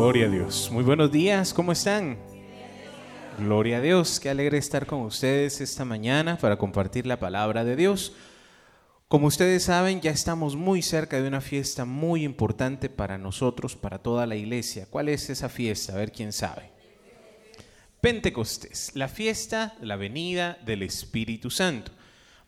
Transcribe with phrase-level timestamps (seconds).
[0.00, 0.70] Gloria a Dios.
[0.72, 2.18] Muy buenos días, ¿cómo están?
[3.38, 7.76] Gloria a Dios, qué alegre estar con ustedes esta mañana para compartir la palabra de
[7.76, 8.14] Dios.
[9.08, 13.98] Como ustedes saben, ya estamos muy cerca de una fiesta muy importante para nosotros, para
[13.98, 14.86] toda la iglesia.
[14.88, 15.92] ¿Cuál es esa fiesta?
[15.92, 16.70] A ver quién sabe.
[18.00, 21.92] Pentecostés, la fiesta, la venida del Espíritu Santo.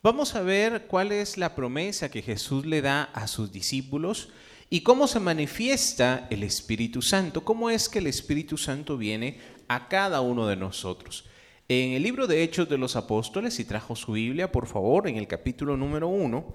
[0.03, 4.31] Vamos a ver cuál es la promesa que Jesús le da a sus discípulos
[4.73, 9.37] y cómo se manifiesta el Espíritu Santo, cómo es que el Espíritu Santo viene
[9.69, 11.27] a cada uno de nosotros.
[11.69, 15.17] En el libro de Hechos de los Apóstoles, si trajo su Biblia, por favor, en
[15.17, 16.55] el capítulo número 1,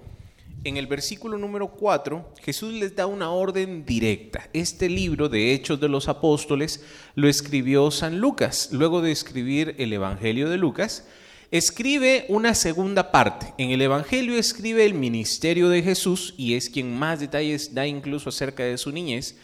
[0.64, 4.50] en el versículo número 4, Jesús les da una orden directa.
[4.52, 9.92] Este libro de Hechos de los Apóstoles lo escribió San Lucas, luego de escribir el
[9.92, 11.06] Evangelio de Lucas
[11.50, 13.54] escribe una segunda parte.
[13.58, 18.28] En el Evangelio escribe el ministerio de Jesús y es quien más detalles da incluso
[18.28, 19.36] acerca de su niñez.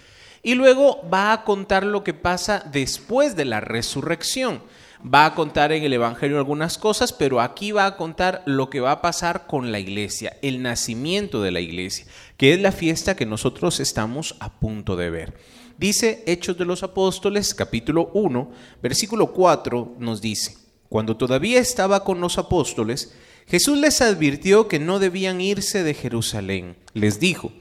[0.43, 4.62] Y luego va a contar lo que pasa después de la resurrección.
[5.03, 8.81] Va a contar en el Evangelio algunas cosas, pero aquí va a contar lo que
[8.81, 12.06] va a pasar con la iglesia, el nacimiento de la iglesia,
[12.39, 15.34] que es la fiesta que nosotros estamos a punto de ver.
[15.77, 18.50] Dice Hechos de los Apóstoles, capítulo 1,
[18.83, 23.15] versículo 4, nos dice, cuando todavía estaba con los apóstoles,
[23.47, 26.77] Jesús les advirtió que no debían irse de Jerusalén.
[26.93, 27.53] Les dijo,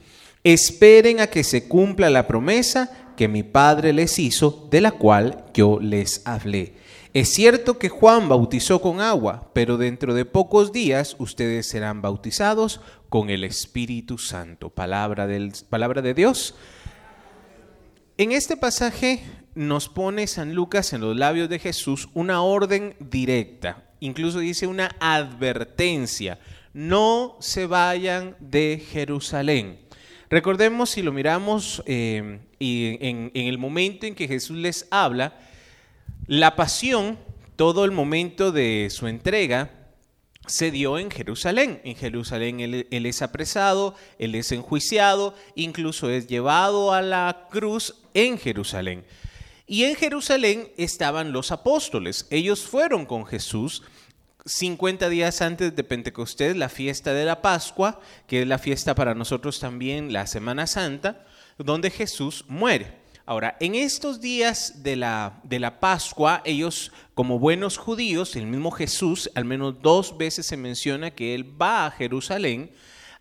[0.42, 5.44] esperen a que se cumpla la promesa que mi Padre les hizo, de la cual
[5.54, 6.74] yo les hablé.
[7.12, 12.80] Es cierto que Juan bautizó con agua, pero dentro de pocos días ustedes serán bautizados
[13.08, 14.70] con el Espíritu Santo.
[14.70, 15.28] Palabra,
[15.70, 16.56] palabra de Dios.
[18.18, 19.22] En este pasaje
[19.54, 24.94] nos pone San Lucas en los labios de Jesús una orden directa, incluso dice una
[25.00, 26.38] advertencia,
[26.72, 29.78] no se vayan de Jerusalén.
[30.28, 35.38] Recordemos si lo miramos eh, y en, el momento en que Jesús les habla,
[36.26, 37.18] la pasión,
[37.56, 39.70] todo el momento de su entrega,
[40.46, 41.80] se dio en Jerusalén.
[41.84, 48.38] En Jerusalén él, es apresado, él es enjuiciado, incluso es llevado a la cruz en
[48.38, 49.04] Jerusalén.
[49.66, 52.26] Y en Jerusalén estaban los apóstoles.
[52.30, 53.82] Ellos fueron con Jesús
[54.46, 59.14] 50 días antes de Pentecostés, la fiesta de la Pascua, que es la fiesta para
[59.14, 61.24] nosotros también, la Semana Santa,
[61.56, 63.04] donde Jesús muere.
[63.24, 68.70] Ahora, en estos días de la, de la Pascua, ellos como buenos judíos, el mismo
[68.70, 72.70] Jesús, al menos dos veces se menciona que él va a Jerusalén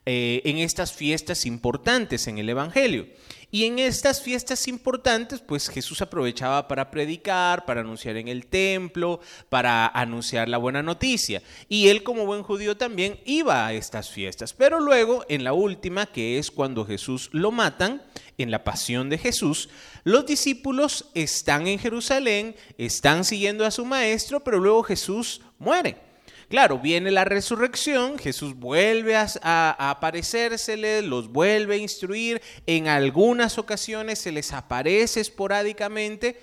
[0.06, 3.08] eh, en estas fiestas importantes en el Evangelio.
[3.54, 9.20] Y en estas fiestas importantes, pues Jesús aprovechaba para predicar, para anunciar en el templo,
[9.50, 11.44] para anunciar la buena noticia.
[11.70, 14.54] Y él como buen judío también iba a estas fiestas.
[14.54, 18.02] Pero luego, en la última, que es cuando Jesús lo matan,
[18.40, 19.70] en la pasión de Jesús,
[20.04, 26.13] los discípulos están en Jerusalén, están siguiendo a su maestro, pero luego Jesús muere.
[26.54, 34.20] Claro, viene la resurrección, Jesús vuelve a, a, los vuelve a instruir, en algunas ocasiones
[34.20, 36.40] se les aparece esporádicamente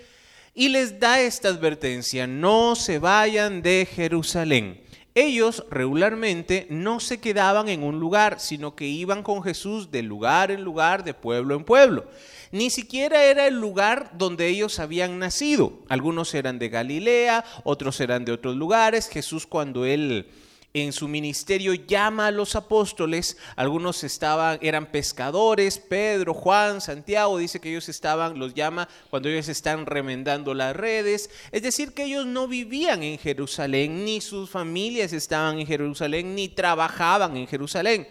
[0.52, 4.80] y les da esta advertencia, no se vayan de Jerusalén.
[5.14, 10.50] Ellos regularmente no se quedaban en un lugar, sino que iban con Jesús de lugar
[10.50, 12.10] en lugar, de pueblo en pueblo.
[12.52, 15.78] Ni siquiera era el lugar donde ellos habían nacido.
[15.88, 19.08] Algunos eran de Galilea, otros eran de otros lugares.
[19.08, 20.26] Jesús cuando él
[20.72, 27.60] en su ministerio llama a los apóstoles, algunos estaban eran pescadores, Pedro, Juan, Santiago, dice
[27.60, 32.26] que ellos estaban los llama cuando ellos están remendando las redes, es decir, que ellos
[32.26, 38.06] no vivían en Jerusalén, ni sus familias estaban en Jerusalén, ni trabajaban en Jerusalén.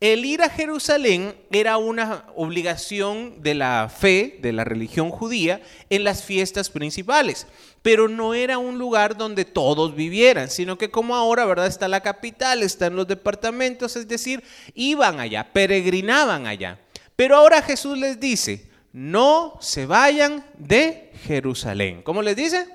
[0.00, 6.04] El ir a Jerusalén era una obligación de la fe, de la religión judía, en
[6.04, 7.46] las fiestas principales,
[7.80, 11.68] pero no era un lugar donde todos vivieran, sino que como ahora, ¿verdad?
[11.68, 14.42] Está la capital, están los departamentos, es decir,
[14.74, 16.80] iban allá, peregrinaban allá.
[17.16, 22.02] Pero ahora Jesús les dice, no se vayan de Jerusalén.
[22.02, 22.68] ¿Cómo les dice?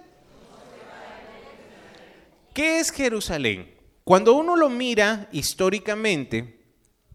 [2.54, 3.74] ¿Qué es Jerusalén?
[4.04, 6.59] Cuando uno lo mira históricamente,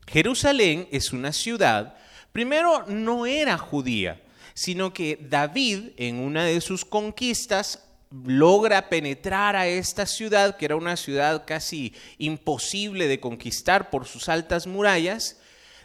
[0.07, 1.97] Jerusalén es una ciudad,
[2.33, 4.21] primero no era judía,
[4.55, 7.81] sino que David en una de sus conquistas
[8.25, 14.29] logra penetrar a esta ciudad, que era una ciudad casi imposible de conquistar por sus
[14.29, 15.39] altas murallas.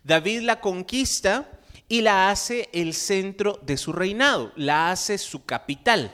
[0.04, 1.50] David la conquista
[1.88, 6.14] y la hace el centro de su reinado, la hace su capital.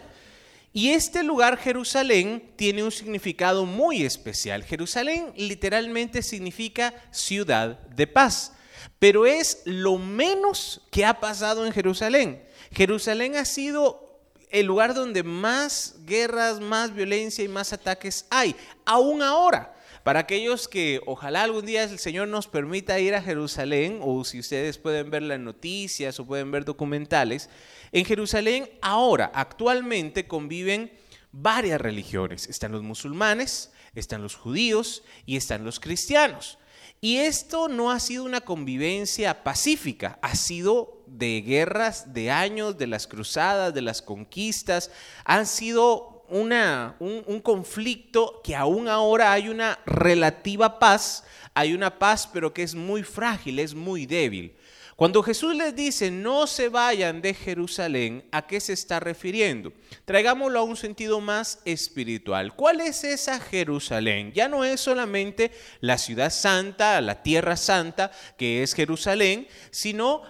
[0.78, 4.62] Y este lugar, Jerusalén, tiene un significado muy especial.
[4.62, 8.52] Jerusalén literalmente significa ciudad de paz.
[9.00, 12.44] pero es lo menos que ha pasado en Jerusalén.
[12.74, 14.20] Jerusalén ha sido
[14.50, 18.54] el lugar donde más guerras, más violencia y más ataques hay,
[18.86, 19.72] aún ahora.
[20.04, 24.40] Para aquellos que ojalá algún día el Señor nos permita ir a Jerusalén, o si
[24.40, 27.50] ustedes pueden ver las noticias o pueden ver documentales,
[27.96, 30.92] en Jerusalén ahora, actualmente conviven
[31.32, 32.50] varias religiones.
[32.50, 36.60] Están los musulmanes, están los judíos y están los cristianos.
[37.00, 42.88] Y esto no ha sido una convivencia pacífica, ha sido de guerras, de años, de
[42.88, 44.92] las cruzadas, de las conquistas,
[45.24, 51.98] han sido una, un, un, conflicto que aún ahora hay una relativa paz, hay una
[51.98, 54.54] paz pero que es muy frágil, es muy débil.
[54.96, 59.74] Cuando Jesús les dice, no se vayan de Jerusalén, ¿a qué se está refiriendo?
[60.06, 62.56] Traigámoslo a un sentido más espiritual.
[62.56, 64.32] ¿Cuál es esa Jerusalén?
[64.32, 65.52] Ya no es solamente
[65.82, 70.22] la ciudad santa, la tierra santa, que es Jerusalén, sino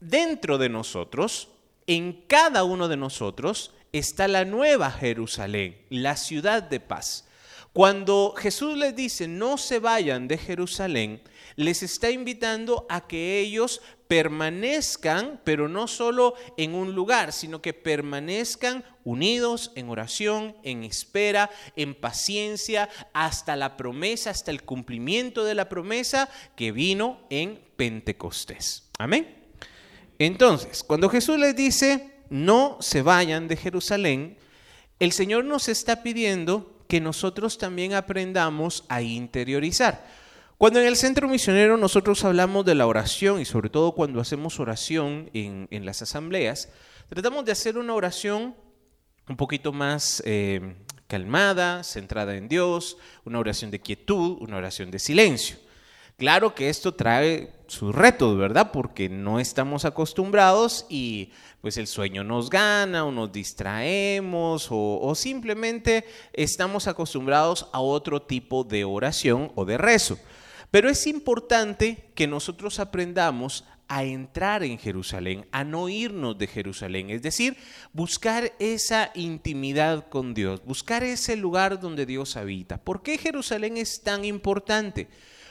[0.00, 1.48] dentro de nosotros,
[1.86, 7.28] en cada uno de nosotros, está la nueva Jerusalén, la ciudad de paz.
[7.74, 11.20] Cuando Jesús les dice, no se vayan de Jerusalén,
[11.56, 17.72] les está invitando a que ellos permanezcan, pero no solo en un lugar, sino que
[17.72, 25.54] permanezcan unidos en oración, en espera, en paciencia, hasta la promesa, hasta el cumplimiento de
[25.54, 28.88] la promesa que vino en Pentecostés.
[28.98, 29.42] Amén.
[30.18, 34.38] Entonces, cuando Jesús les dice, no se vayan de Jerusalén,
[35.00, 40.23] el Señor nos está pidiendo que nosotros también aprendamos a interiorizar.
[40.56, 44.60] Cuando en el centro misionero nosotros hablamos de la oración y sobre todo cuando hacemos
[44.60, 46.68] oración en, las asambleas,
[47.08, 48.54] tratamos de hacer una oración
[49.28, 50.76] un poquito más eh,
[51.08, 55.56] calmada, centrada en Dios, una oración de quietud, una oración de silencio.
[56.16, 58.70] Claro que esto trae sus retos, ¿verdad?
[58.70, 65.14] Porque no estamos acostumbrados y pues el sueño nos gana o nos distraemos o, o
[65.16, 70.16] simplemente estamos acostumbrados a otro tipo de oración o de rezo.
[70.74, 77.10] Pero es importante que nosotros aprendamos a entrar en Jerusalén, a no irnos de Jerusalén,
[77.10, 77.56] es decir,
[77.92, 82.76] buscar esa intimidad con Dios, buscar ese lugar donde Dios habita.
[82.76, 85.06] ¿Por qué Jerusalén es tan importante?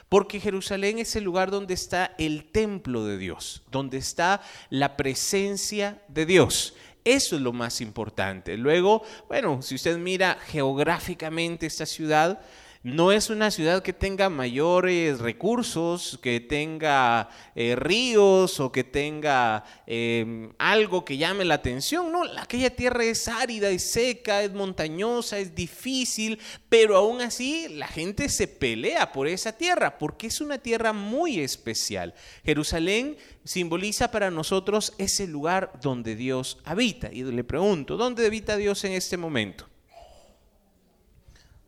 [0.09, 6.01] Porque Jerusalén es el lugar donde está el templo de Dios, donde está la presencia
[6.09, 6.75] de Dios.
[7.05, 8.57] Eso es lo más importante.
[8.57, 12.41] Luego, bueno, si usted mira geográficamente esta ciudad,
[12.83, 19.63] no es una ciudad que tenga mayores recursos, que tenga eh, ríos o que tenga
[19.87, 22.11] em, algo que llame la atención.
[22.11, 27.87] No, aquella tierra es árida, es seca, es montañosa, es difícil, pero aún así la
[27.87, 32.13] gente se pelea por esa tierra porque es una tierra muy especial.
[32.43, 33.15] Jerusalén
[33.45, 37.09] simboliza para nosotros ese lugar donde Dios habita.
[37.13, 39.69] Y le pregunto, ¿dónde habita Dios en este momento?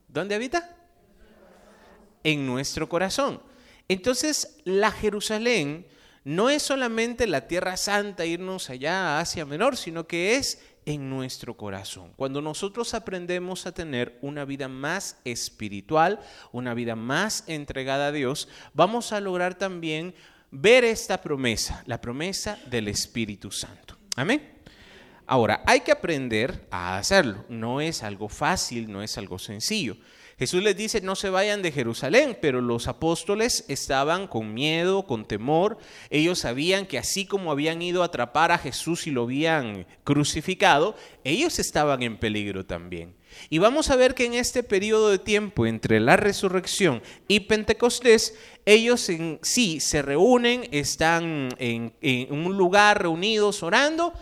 [0.09, 0.74] ¿Dónde habita?
[2.25, 3.39] En nuestro corazón.
[3.87, 5.87] Entonces, la Jerusalén
[6.25, 11.09] no es solamente la tierra santa, irnos allá a Asia Menor, sino que es en
[11.09, 12.11] nuestro corazón.
[12.15, 16.19] Cuando nosotros aprendemos a tener una vida más espiritual,
[16.51, 20.15] una vida más entregada a Dios, vamos a lograr también
[20.49, 23.97] ver esta promesa, la promesa del Espíritu Santo.
[24.15, 24.54] Amén.
[25.27, 27.45] Ahora, hay que aprender a hacerlo.
[27.49, 29.97] No es algo fácil, no es algo sencillo.
[30.37, 35.25] Jesús les dice, no se vayan de Jerusalén, pero los apóstoles estaban con miedo, con
[35.25, 35.77] temor.
[36.09, 40.95] Ellos sabían que así como habían ido a atrapar a Jesús y lo habían crucificado,
[41.23, 43.15] ellos estaban en peligro también.
[43.49, 48.35] Y vamos a ver que en este periodo de tiempo entre la resurrección y Pentecostés,
[48.65, 54.13] ellos en sí se reúnen, están en, en un lugar reunidos orando,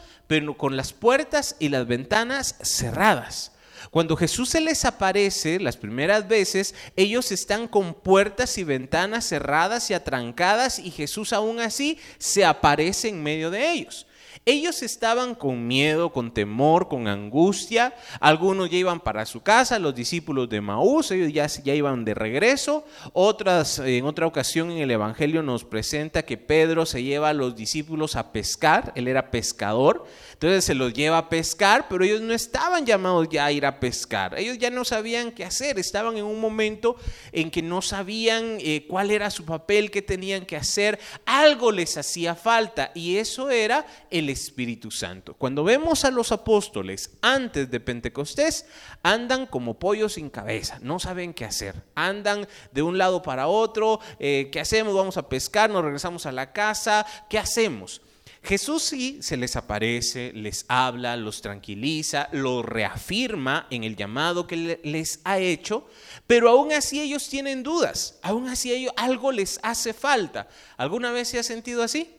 [0.58, 3.52] con las puertas y las ventanas cerradas.
[3.92, 9.92] Cuando Jesús se les aparece las primeras veces, ellos están con puertas y ventanas cerradas
[9.92, 14.08] y atrancadas y Jesús aún así se aparece en medio de ellos.
[14.46, 17.94] Ellos estaban con miedo, con temor, con angustia.
[18.20, 22.14] Algunos ya iban para su casa, los discípulos de Maús, ellos ya, ya iban de
[22.14, 22.84] regreso.
[23.14, 27.56] Otras, en otra ocasión en el Evangelio nos presenta que Pedro se lleva a los
[27.56, 30.06] discípulos a pescar, él era pescador.
[30.34, 33.80] Entonces se los lleva a pescar, pero ellos no estaban llamados ya a ir a
[33.80, 34.38] pescar.
[34.38, 36.98] Ellos ya no sabían qué hacer, estaban en un momento
[37.32, 41.00] en que no sabían eh, cuál era su papel, qué tenían que hacer.
[41.26, 45.34] Algo les hacía falta y eso era el Espíritu Santo.
[45.36, 48.66] Cuando vemos a los apóstoles antes de Pentecostés,
[49.02, 54.00] andan como pollos sin cabeza, no saben qué hacer, andan de un lado para otro,
[54.20, 54.94] eh, ¿qué hacemos?
[54.94, 58.02] Vamos a pescar, nos regresamos a la casa, ¿qué hacemos?
[58.44, 64.80] Jesús sí se les aparece, les habla, los tranquiliza, los reafirma en el llamado que
[64.84, 65.88] les ha hecho,
[66.28, 70.50] pero aún así ellos tienen dudas, aún así ellos, algo les hace falta.
[70.76, 72.14] ¿Alguna vez se ha sentido así?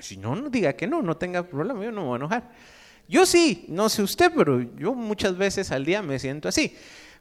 [0.00, 2.50] Si no, no diga que no, no tenga problema, yo no me voy a enojar.
[3.08, 6.76] Yo sí, no sé usted, pero yo muchas veces al día me siento así.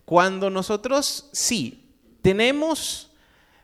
[0.05, 1.89] Cuando nosotros sí
[2.21, 3.11] tenemos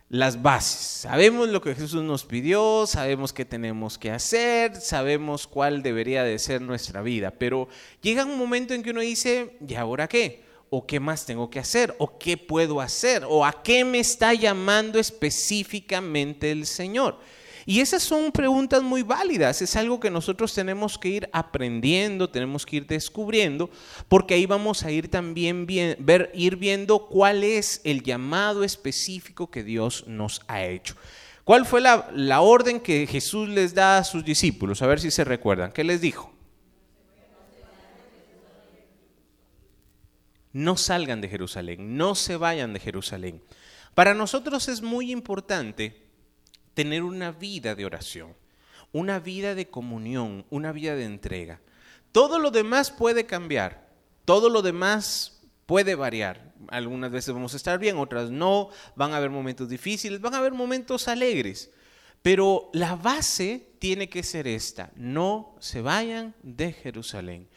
[0.10, 1.02] las bases.
[1.02, 6.40] Sabemos lo que Jesús nos pidió, sabemos qué tenemos que hacer, sabemos cuál debería de
[6.40, 7.68] ser nuestra vida, pero
[8.02, 10.47] llega un momento en que uno dice, ¿y ahora qué?
[10.70, 11.96] ¿O qué más tengo que hacer?
[11.98, 13.24] ¿O qué puedo hacer?
[13.28, 17.18] ¿O a qué me está llamando específicamente el Señor?
[17.70, 22.66] Y esas son preguntas muy válidas, es algo que nosotros tenemos que ir aprendiendo, tenemos
[22.66, 23.70] que ir descubriendo,
[24.08, 25.68] porque ahí vamos a ir también
[26.00, 30.96] ver, ir viendo cuál es el llamado específico que Dios nos ha hecho.
[31.44, 34.82] ¿Cuál fue la orden que Jesús les da a sus discípulos?
[34.82, 35.74] A ver si se recuerdan.
[35.74, 36.37] ¿Qué les dijo?
[40.58, 43.44] No salgan de Jerusalén, no se vayan de Jerusalén.
[43.94, 46.08] Para nosotros es muy importante
[46.74, 48.36] tener una vida de oración,
[48.92, 51.62] una vida de comunión, una vida de entrega.
[52.12, 53.88] Todo lo demás puede cambiar,
[54.26, 56.56] todo lo demás puede variar.
[56.70, 60.40] Algunas veces vamos a estar bien, otras no, van a haber momentos difíciles, van a
[60.40, 61.70] haber momentos alegres.
[62.24, 67.48] Pero la base tiene que ser esta, no se vayan de Jerusalén.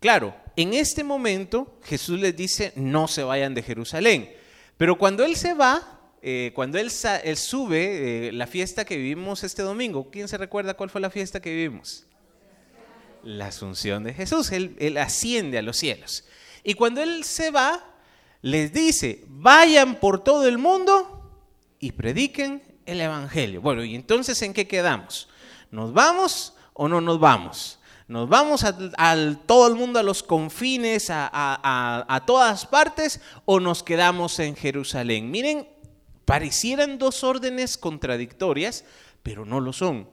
[0.00, 4.32] Claro, en este momento Jesús les dice, no se vayan de Jerusalén.
[4.76, 9.62] Pero cuando Él se va, eh, cuando él, sube, eh, la fiesta que vivimos este
[9.62, 12.04] domingo, ¿quién se recuerda cuál fue la fiesta que vivimos?
[13.22, 16.24] La asunción de Jesús, él, él asciende a los cielos.
[16.62, 17.82] Y cuando él se va,
[18.42, 21.30] les dice, vayan por todo el mundo
[21.78, 23.62] y prediquen el Evangelio.
[23.62, 25.28] Bueno, ¿y entonces en qué quedamos?
[25.70, 27.79] ¿Nos vamos o no nos vamos?
[28.10, 28.76] ¿Nos vamos a,
[29.46, 35.30] todo el mundo, a los confines, a, a, todas partes, o nos quedamos en Jerusalén?
[35.30, 35.66] Miren
[36.30, 38.84] Parecieran dos órdenes contradictorias,
[39.24, 40.08] pero no lo son.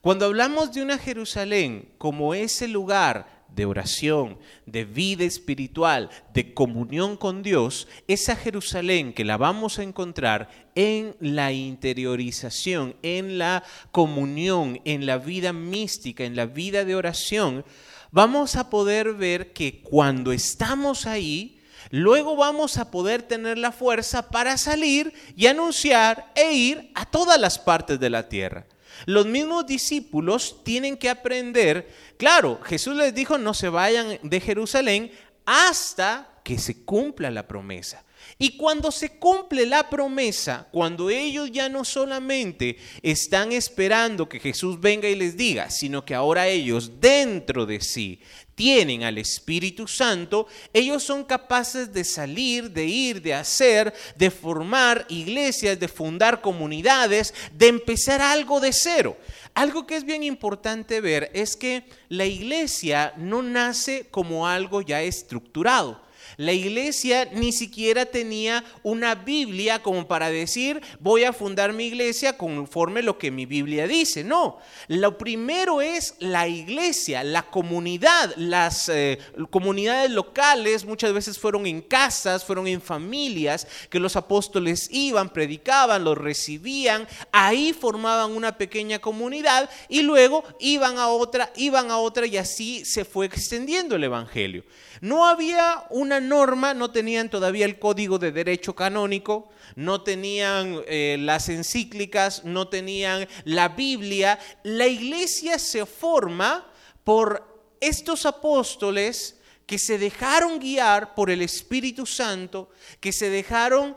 [0.00, 7.16] Cuando hablamos de una Jerusalén como ese lugar de oración, de vida espiritual, de comunión
[7.16, 14.80] con Dios, esa Jerusalén que la vamos a encontrar en la interiorización, en la comunión,
[14.84, 17.64] en la vida mística, en la vida de oración,
[18.12, 24.28] vamos a poder ver que cuando estamos ahí, luego vamos a poder tener la fuerza
[24.28, 28.66] para salir y anunciar e ir a todas las partes de la tierra.
[29.04, 35.10] Los mismos discípulos tienen que aprender, claro, Jesús les dijo no se vayan de Jerusalén
[35.44, 38.04] hasta que se cumpla la promesa.
[38.38, 44.80] Y cuando se cumple la promesa, cuando ellos ya no solamente están esperando que Jesús
[44.80, 48.20] venga y les diga, sino que ahora ellos dentro de sí
[48.56, 55.06] tienen al Espíritu Santo, ellos son capaces de salir, de ir, de hacer, de formar
[55.08, 59.16] iglesias, de fundar comunidades, de empezar algo de cero.
[59.54, 65.02] Algo que es bien importante ver es que la iglesia no nace como algo ya
[65.02, 66.05] estructurado.
[66.36, 72.36] La iglesia ni siquiera tenía una Biblia como para decir, voy a fundar mi iglesia
[72.36, 74.22] conforme lo que mi Biblia dice.
[74.22, 79.18] No, lo primero es la iglesia, la comunidad, las eh,
[79.50, 86.04] comunidades locales muchas veces fueron en casas, fueron en familias, que los apóstoles iban, predicaban,
[86.04, 92.26] los recibían, ahí formaban una pequeña comunidad y luego iban a otra, iban a otra
[92.26, 94.64] y así se fue extendiendo el Evangelio.
[95.00, 101.16] No había una norma, no tenían todavía el código de derecho canónico, no tenían eh,
[101.20, 104.38] las encíclicas, no tenían la Biblia.
[104.62, 106.66] La iglesia se forma
[107.04, 113.96] por estos apóstoles que se dejaron guiar por el Espíritu Santo, que se dejaron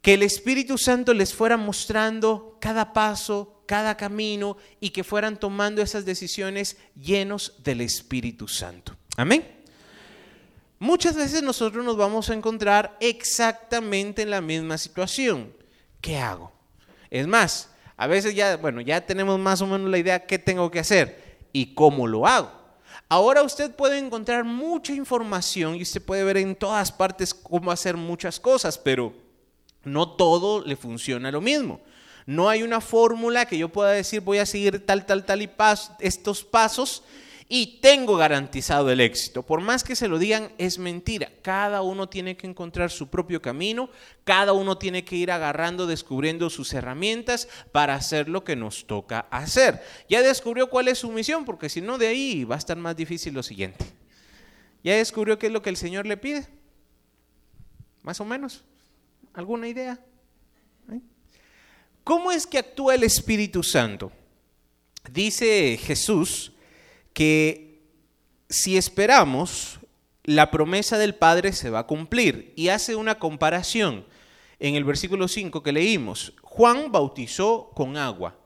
[0.00, 5.82] que el Espíritu Santo les fuera mostrando cada paso, cada camino y que fueran tomando
[5.82, 8.96] esas decisiones llenos del Espíritu Santo.
[9.16, 9.55] Amén.
[10.78, 15.52] Muchas veces nosotros nos vamos a encontrar exactamente en la misma situación.
[16.00, 16.52] ¿Qué hago?
[17.10, 20.70] Es más, a veces ya, bueno, ya tenemos más o menos la idea qué tengo
[20.70, 22.50] que hacer y cómo lo hago.
[23.08, 27.96] Ahora usted puede encontrar mucha información y usted puede ver en todas partes cómo hacer
[27.96, 29.14] muchas cosas, pero
[29.84, 31.80] no todo le funciona lo mismo.
[32.26, 35.50] No hay una fórmula que yo pueda decir voy a seguir tal, tal, tal y
[36.00, 37.04] estos pasos
[37.48, 39.44] y tengo garantizado el éxito.
[39.44, 41.30] Por más que se lo digan, es mentira.
[41.42, 43.88] Cada uno tiene que encontrar su propio camino,
[44.24, 49.26] cada uno tiene que ir agarrando, descubriendo sus herramientas para hacer lo que nos toca
[49.30, 49.80] hacer.
[50.08, 52.96] Ya descubrió cuál es su misión, porque si no, de ahí va a estar más
[52.96, 53.84] difícil lo siguiente.
[54.82, 56.48] Ya descubrió qué es lo que el Señor le pide.
[58.02, 58.64] Más o menos.
[59.34, 60.00] ¿Alguna idea?
[60.90, 61.00] ¿Eh?
[62.02, 64.10] ¿Cómo es que actúa el Espíritu Santo?
[65.12, 66.52] Dice Jesús
[67.16, 67.80] que
[68.50, 69.80] si esperamos,
[70.24, 72.52] la promesa del Padre se va a cumplir.
[72.56, 74.04] Y hace una comparación
[74.58, 76.34] en el versículo 5 que leímos.
[76.42, 78.36] Juan bautizó con agua.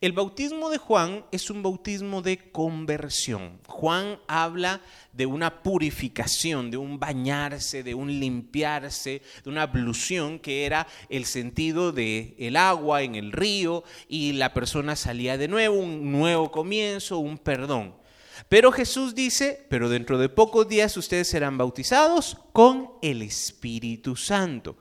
[0.00, 3.60] El bautismo de Juan es un bautismo de conversión.
[3.66, 4.80] Juan habla
[5.12, 11.26] de una purificación, de un bañarse, de un limpiarse, de una ablución que era el
[11.26, 16.50] sentido de el agua en el río y la persona salía de nuevo, un nuevo
[16.50, 18.02] comienzo, un perdón.
[18.48, 24.76] Pero Jesús dice, pero dentro de pocos días ustedes serán bautizados con el Espíritu Santo.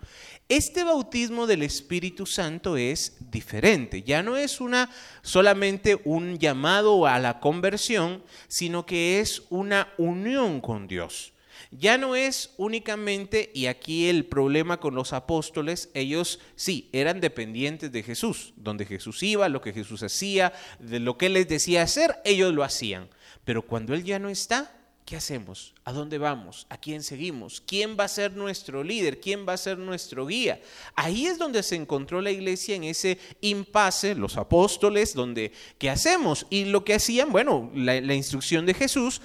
[0.49, 4.89] Este bautismo del Espíritu Santo es diferente, ya no es una
[5.21, 11.33] solamente un llamado a la conversión, sino que es una unión con Dios.
[11.71, 17.91] Ya no es únicamente, y aquí el problema con los apóstoles, ellos sí, eran dependientes
[17.91, 22.17] de Jesús, donde Jesús iba, lo que Jesús hacía, de lo que les decía hacer,
[22.25, 23.09] ellos lo hacían.
[23.45, 24.71] Pero cuando Él ya no está,
[25.05, 25.73] ¿qué hacemos?
[25.83, 26.65] ¿A dónde vamos?
[26.69, 27.61] ¿A quién seguimos?
[27.65, 29.19] ¿Quién va a ser nuestro líder?
[29.19, 30.61] ¿Quién va a ser nuestro guía?
[30.95, 36.45] Ahí es donde se encontró la iglesia en ese impasse, los apóstoles, donde ¿qué hacemos?
[36.49, 39.21] Y lo que hacían, bueno, la, instrucción de Jesús,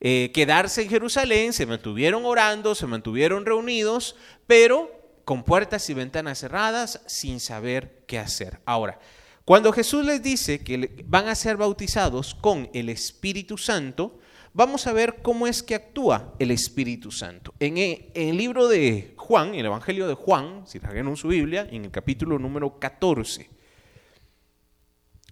[0.00, 4.16] eh, quedarse en Jerusalén, se mantuvieron orando, se mantuvieron reunidos,
[4.46, 4.90] pero
[5.24, 8.60] con puertas y ventanas cerradas, sin saber qué hacer.
[8.66, 8.98] Ahora,
[9.44, 14.18] cuando Jesús les dice que van a ser bautizados con el Espíritu Santo,
[14.54, 17.52] vamos a ver cómo es que actúa el Espíritu Santo.
[17.60, 21.84] En e, el, libro de Juan, el Evangelio de Juan, si en su Biblia, en
[21.84, 23.50] el capítulo número 14,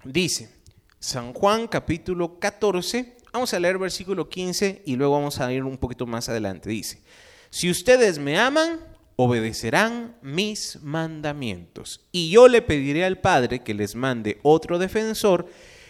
[0.04, 0.50] dice,
[0.98, 5.78] San Juan capítulo 14, vamos a leer versículo 15 y luego vamos a ir un
[5.78, 6.68] poquito más adelante.
[6.68, 7.02] Dice,
[7.48, 12.00] si ustedes me aman, obedecerán mis mandamientos.
[12.12, 15.46] Y yo le pediré al Padre que les mande otro defensor,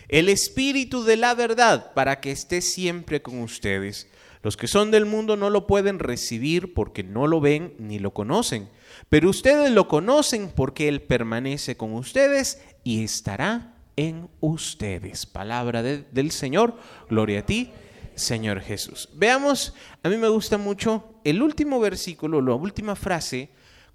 [0.08, 4.08] el Espíritu de la verdad, para que esté siempre con ustedes.
[4.42, 8.12] Los que son del mundo no lo pueden recibir porque no lo ven ni lo
[8.12, 8.68] conocen,
[9.08, 15.26] pero ustedes lo conocen porque Él permanece con ustedes y estará en ustedes.
[15.26, 16.76] Palabra del Señor,
[17.08, 17.70] gloria a ti,
[18.14, 19.08] Señor Jesús.
[19.14, 23.50] Veamos, a mí me gusta mucho el último versículo, la última frase,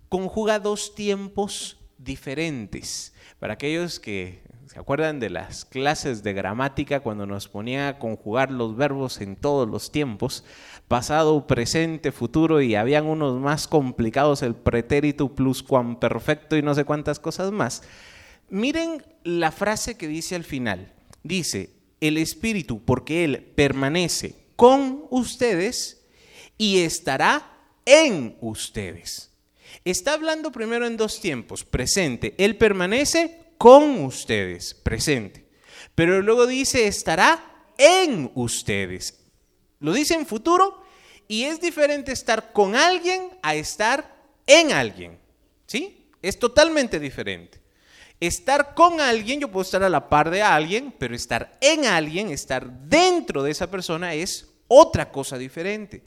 [0.10, 3.14] conjuga dos tiempos diferentes.
[3.40, 8.52] Para aquellos que se acuerdan de las clases de gramática cuando nos ponía a conjugar
[8.52, 10.44] los verbos en todos los tiempos,
[10.88, 15.64] pasado, presente, futuro, y habían unos más complicados, el pretérito plus
[16.00, 17.84] perfecto y no sé cuántas cosas más.
[18.50, 20.94] Miren la frase que dice al final.
[21.24, 26.02] Dice, el Espíritu, porque Él permanece con ustedes
[26.58, 27.52] y estará
[27.86, 29.32] en ustedes.
[29.86, 32.36] Está hablando primero en dos tiempos, presente.
[32.38, 35.46] Él permanece con ustedes, presente.
[35.96, 37.44] Pero luego dice, estará
[37.78, 39.20] en ustedes.
[39.80, 40.84] Lo dice en futuro
[41.28, 45.18] y es diferente estar con alguien a estar en alguien.
[45.66, 46.10] ¿Sí?
[46.22, 47.62] Es totalmente diferente.
[48.20, 52.30] Estar con alguien, yo puedo estar a la par de alguien, pero estar en alguien,
[52.30, 56.04] estar dentro de esa persona es otra cosa diferente.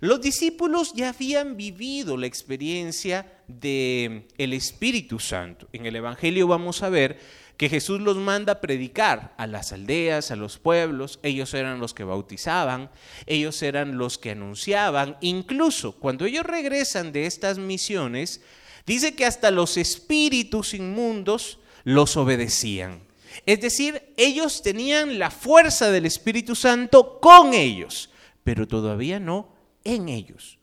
[0.00, 5.68] Los discípulos ya habían vivido la experiencia del el Espíritu Santo.
[5.72, 7.18] En el Evangelio vamos a ver
[7.56, 11.94] que Jesús los manda a predicar a las aldeas, a los pueblos, ellos eran los
[11.94, 12.90] que bautizaban,
[13.26, 18.42] ellos eran los que anunciaban, incluso cuando ellos regresan de estas misiones,
[18.86, 23.00] Dice que hasta los espíritus inmundos los obedecían.
[23.46, 28.10] Es decir, ellos tenían la fuerza del Espíritu Santo con ellos,
[28.44, 29.48] pero todavía no
[29.84, 30.58] en ellos.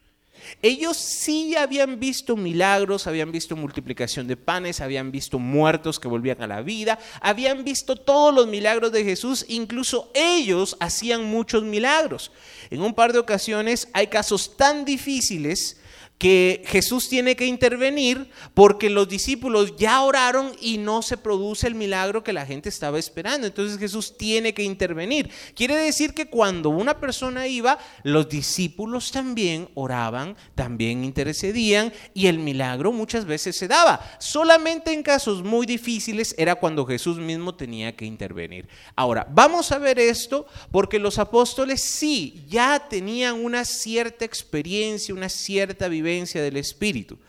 [0.62, 6.42] Ellos sí habían visto milagros, habían visto multiplicación de panes, habían visto muertos que volvían
[6.42, 12.32] a la vida, habían visto todos los milagros de Jesús, incluso ellos hacían muchos milagros.
[12.70, 15.81] En un par de ocasiones hay casos tan difíciles
[16.22, 21.74] que Jesús tiene que intervenir porque los discípulos ya oraron y no se produce el
[21.74, 23.48] milagro que la gente estaba esperando.
[23.48, 25.32] Entonces Jesús tiene que intervenir.
[25.56, 32.38] Quiere decir que cuando una persona iba, los discípulos también oraban, también intercedían y el
[32.38, 34.00] milagro muchas veces se daba.
[34.20, 38.68] Solamente en casos muy difíciles era cuando Jesús mismo tenía que intervenir.
[38.96, 45.28] Ahora, vamos a ver esto porque los apóstoles sí ya tenían una cierta experiencia, una
[45.28, 47.20] cierta vivencia del Espíritu.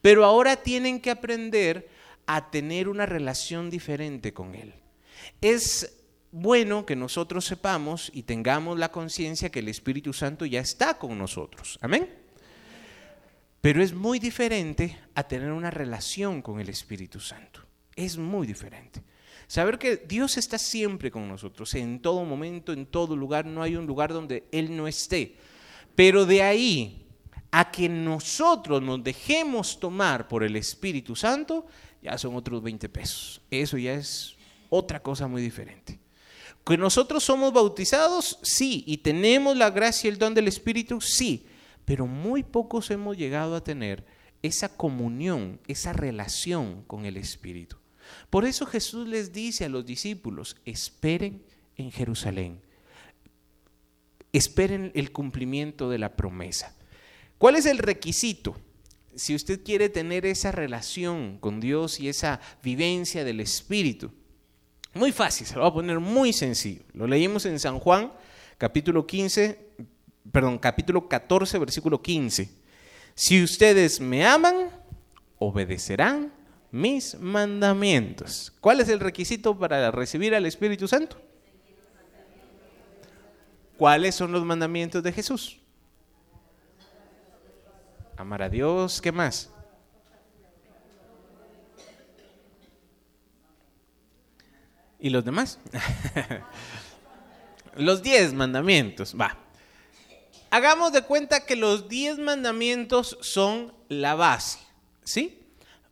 [0.00, 1.88] Pero ahora tienen que aprender
[2.26, 4.74] a tener una relación diferente con Él.
[5.40, 5.98] Es
[6.30, 11.18] bueno que nosotros sepamos y tengamos la conciencia que el Espíritu Santo ya está con
[11.18, 11.78] nosotros.
[11.82, 12.08] Amén.
[13.60, 17.60] Pero es muy diferente a tener una relación con el Espíritu Santo.
[17.94, 19.02] Es muy diferente.
[19.46, 23.76] Saber que Dios está siempre con nosotros, en todo momento, en todo lugar, no hay
[23.76, 25.36] un lugar donde Él no esté.
[25.94, 27.01] Pero de ahí
[27.52, 31.66] a que nosotros nos dejemos tomar por el Espíritu Santo,
[32.02, 33.42] ya son otros 20 pesos.
[33.50, 34.34] Eso ya es
[34.70, 36.00] otra cosa muy diferente.
[36.64, 41.46] Que nosotros somos bautizados, sí, y tenemos la gracia y el don del Espíritu, sí,
[41.84, 44.06] pero muy pocos hemos llegado a tener
[44.40, 47.76] esa comunión, esa relación con el Espíritu.
[48.30, 51.42] Por eso Jesús les dice a los discípulos, esperen
[51.76, 52.60] en Jerusalén,
[54.32, 56.74] esperen el cumplimiento de la promesa.
[57.42, 58.54] ¿Cuál es el requisito?
[59.16, 64.12] Si usted quiere tener esa relación con Dios y esa vivencia del Espíritu.
[64.94, 66.82] Muy fácil, se lo voy a poner muy sencillo.
[66.92, 68.12] Lo leímos en San Juan,
[68.58, 69.58] capítulo 15,
[70.30, 72.48] perdón, capítulo 14, versículo 15.
[73.16, 74.70] Si ustedes me aman,
[75.40, 76.32] obedecerán
[76.70, 78.52] mis mandamientos.
[78.60, 81.20] ¿Cuál es el requisito para recibir al Espíritu Santo?
[83.76, 85.58] ¿Cuáles son los mandamientos de Jesús?
[88.16, 89.50] Amar a Dios, ¿qué más?
[95.00, 95.58] ¿Y los demás?
[97.76, 99.36] los diez mandamientos, va.
[100.50, 104.58] Hagamos de cuenta que los diez mandamientos son la base,
[105.02, 105.40] ¿sí?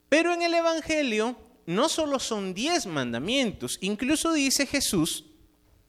[0.08, 5.29] Pero en el Evangelio no solo son diez mandamientos, incluso dice Jesús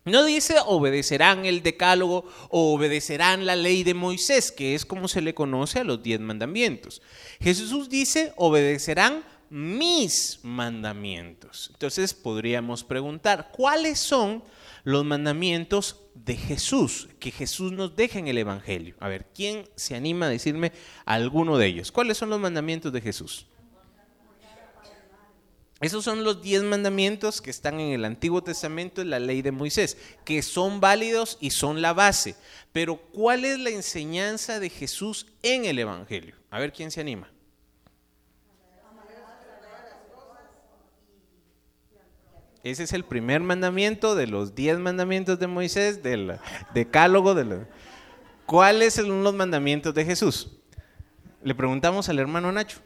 [0.05, 5.21] no dice obedecerán el decálogo o obedecerán la ley de Moisés, que es como se
[5.21, 7.01] le conoce a los diez mandamientos.
[7.39, 11.69] Jesús dice obedecerán mis mandamientos.
[11.73, 14.43] Entonces podríamos preguntar, ¿cuáles son
[14.83, 18.95] los mandamientos de Jesús que Jesús nos deja en el Evangelio?
[18.99, 20.71] A ver, ¿quién se anima a decirme
[21.05, 21.91] alguno de ellos?
[21.91, 23.45] ¿Cuáles son los mandamientos de Jesús?
[25.81, 29.51] Esos son los diez mandamientos que están en el Antiguo Testamento, en la ley de
[29.51, 32.35] Moisés, que son válidos y son la base.
[32.71, 36.35] Pero ¿cuál es la enseñanza de Jesús en el Evangelio?
[36.51, 37.31] A ver quién se anima.
[42.63, 46.37] Ese es el primer mandamiento de los diez mandamientos de Moisés, del
[46.75, 47.33] decálogo.
[47.33, 47.65] De
[48.45, 50.59] ¿Cuáles son los mandamientos de Jesús?
[51.41, 52.77] Le preguntamos al hermano Nacho.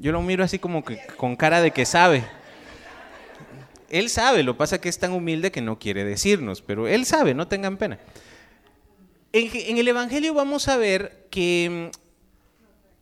[0.00, 2.24] Yo lo miro así como que con cara de que sabe.
[3.90, 7.34] Él sabe, lo pasa que es tan humilde que no quiere decirnos, pero él sabe,
[7.34, 7.98] no tengan pena.
[9.32, 11.98] En, el Evangelio vamos a ver que mm,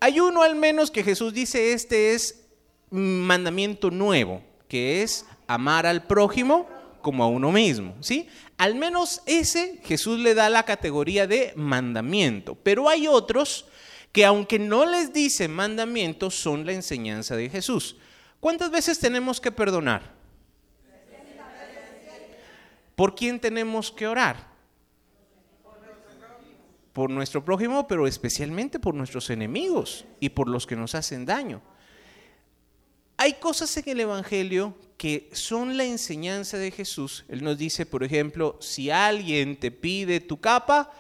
[0.01, 2.47] hay uno al menos que Jesús dice, este es
[2.91, 6.67] mandamiento nuevo, que es amar al prójimo
[7.01, 8.29] como a uno mismo, ¿sí?
[8.57, 13.67] Al menos ese Jesús le da la categoría de mandamiento, pero hay otros
[14.19, 17.95] que aunque no les dice mandamientos, son la enseñanza de Jesús.
[18.41, 20.13] ¿Cuántas veces tenemos que perdonar?
[22.97, 24.49] ¿Por quién tenemos que orar?
[26.93, 31.63] Por nuestro prójimo, pero especialmente por nuestros enemigos y por los que nos hacen daño.
[33.19, 37.25] Hay cosas en el Evangelio que son la enseñanza de Jesús.
[37.29, 40.91] Él nos dice, por ejemplo, si alguien te pide tu capa,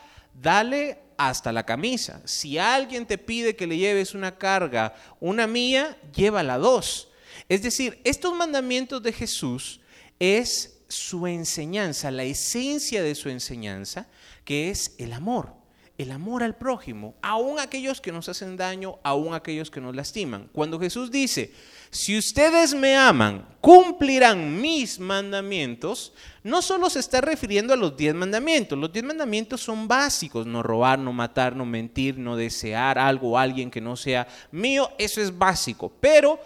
[0.41, 2.23] dale hasta la camisa.
[2.25, 7.09] Si alguien te pide que le lleves una carga, una mía, llévala dos.
[7.49, 9.81] Es decir, estos mandamientos de Jesús
[10.19, 14.07] es su enseñanza, la esencia de su enseñanza,
[14.45, 15.58] que es el amor,
[15.99, 20.49] el amor al prójimo, aun aquellos que nos hacen daño, aun aquellos que nos lastiman.
[20.53, 21.53] Cuando Jesús dice,
[21.91, 26.13] si ustedes me aman, cumplirán mis mandamientos,
[26.45, 30.63] no solo se está refiriendo a los diez mandamientos, los diez mandamientos son básicos, no
[30.63, 35.21] robar, no matar, no mentir, no desear algo o alguien que no sea mío, eso
[35.21, 36.39] es básico, pero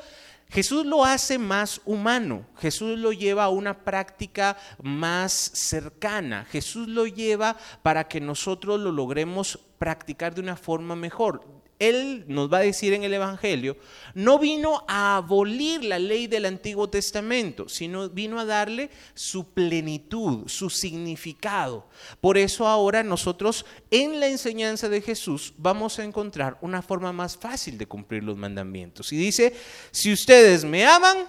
[0.52, 7.06] Jesús lo hace más humano, Jesús lo lleva a una práctica más cercana, Jesús lo
[7.06, 11.62] lleva para que nosotros lo logremos practicar de una forma mejor.
[11.88, 13.76] Él nos va a decir en el Evangelio,
[14.14, 20.46] no vino a abolir la ley del Antiguo Testamento, sino vino a darle su plenitud,
[20.46, 21.88] su significado.
[22.20, 27.36] Por eso ahora nosotros en la enseñanza de Jesús vamos a encontrar una forma más
[27.36, 29.12] fácil de cumplir los mandamientos.
[29.12, 29.52] Y dice,
[29.90, 31.26] si ustedes me aman,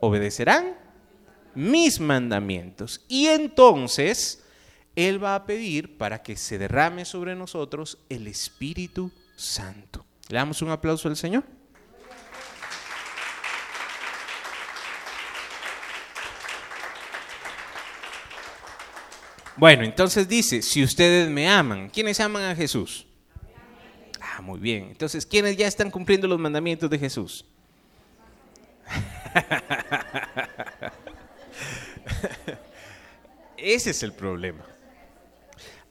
[0.00, 0.78] obedecerán
[1.54, 3.04] mis mandamientos.
[3.06, 4.42] Y entonces
[4.98, 10.04] Él va a pedir para que se derrame sobre nosotros el Espíritu Santo.
[10.28, 11.44] Le damos un aplauso al Señor.
[19.54, 23.06] Bueno, entonces dice, si ustedes me aman, ¿quiénes aman a Jesús?
[24.20, 24.88] Ah, muy bien.
[24.90, 27.44] Entonces, ¿quiénes ya están cumpliendo los mandamientos de Jesús?
[33.56, 34.64] Ese es el problema.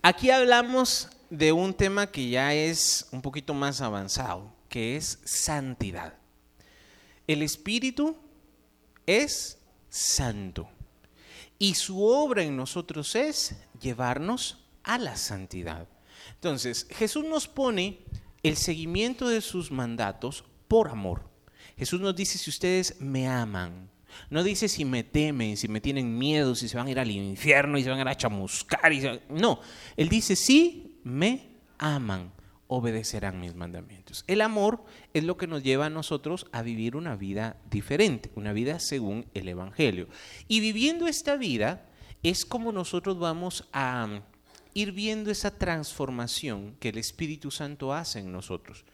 [0.01, 6.13] Aquí hablamos de un tema que ya es un poquito más avanzado, que es santidad.
[7.25, 8.15] El Espíritu
[9.05, 9.57] es
[9.89, 10.69] santo
[11.59, 15.87] y su obra en nosotros es llevarnos a la santidad.
[16.35, 17.99] Entonces, Jesús nos pone
[18.43, 21.23] el seguimiento de sus mandatos por amor.
[21.77, 23.89] Jesús nos dice, si ustedes me aman,
[24.29, 27.11] no dice si me temen, si me tienen miedo, si se van a ir al
[27.11, 28.91] infierno y se van a ir a chamuscar.
[29.29, 29.59] No,
[29.95, 32.31] Él dice, si me aman,
[32.67, 34.23] obedecerán mis mandamientos.
[34.27, 38.53] El amor es lo que nos lleva a nosotros a vivir una vida diferente, una
[38.53, 40.07] vida según el Evangelio.
[40.47, 41.85] Y viviendo esta vida
[42.23, 44.21] es como nosotros vamos a
[44.73, 48.85] ir viendo esa transformación que el Espíritu Santo hace en nosotros.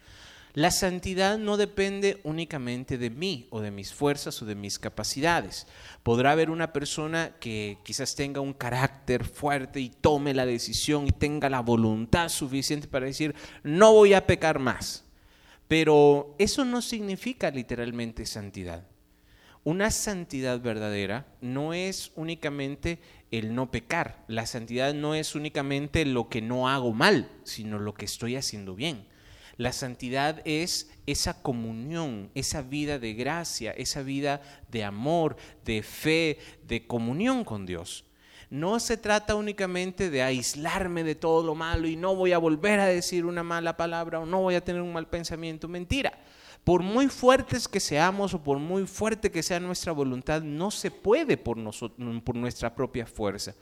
[0.56, 5.66] La santidad no depende únicamente de mí o de mis fuerzas o de mis capacidades.
[6.04, 11.10] Podrá haber una persona que quizás tenga un carácter fuerte y tome la decisión y
[11.10, 15.04] tenga la voluntad suficiente para decir, no voy a pecar más.
[15.66, 18.86] Pero eso no significa literalmente santidad.
[19.64, 23.00] Una santidad verdadera no es únicamente
[23.32, 24.22] el no pecar.
[24.28, 28.76] La santidad no es únicamente lo que no hago mal, sino lo que estoy haciendo
[28.76, 29.12] bien.
[29.56, 34.40] La santidad es esa comunión, esa vida de gracia, esa vida
[34.70, 38.04] de amor, de fe, de comunión con Dios.
[38.50, 42.80] No se trata únicamente de aislarme de todo lo malo y no voy a volver
[42.80, 45.68] a decir una mala palabra o no voy a tener un mal pensamiento.
[45.68, 46.12] Mentira.
[46.64, 50.90] Por muy fuertes que seamos o por muy fuerte que sea nuestra voluntad, no se
[50.90, 53.54] puede por, nuestra propia fuerza.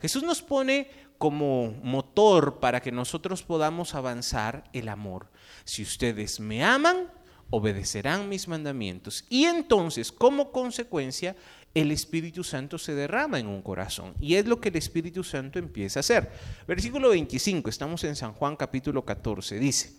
[0.00, 5.30] Jesús nos pone como motor para que nosotros podamos avanzar el amor.
[5.64, 7.10] Si ustedes me aman,
[7.48, 9.24] obedecerán mis mandamientos.
[9.30, 11.36] Y entonces, como consecuencia,
[11.72, 14.14] el Espíritu Santo se derrama en un corazón.
[14.20, 16.30] Y es lo que el Espíritu Santo empieza a hacer.
[16.66, 19.98] Versículo 25, estamos en San Juan capítulo 14, dice,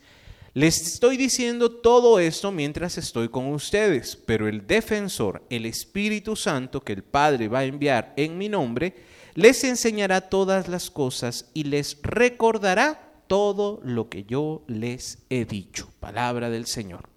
[0.54, 6.82] les estoy diciendo todo esto mientras estoy con ustedes, pero el defensor, el Espíritu Santo
[6.82, 8.96] que el Padre va a enviar en mi nombre,
[9.34, 15.90] les enseñará todas las cosas y les recordará todo lo que yo les he dicho.
[16.02, 17.11] Palabra del Señor.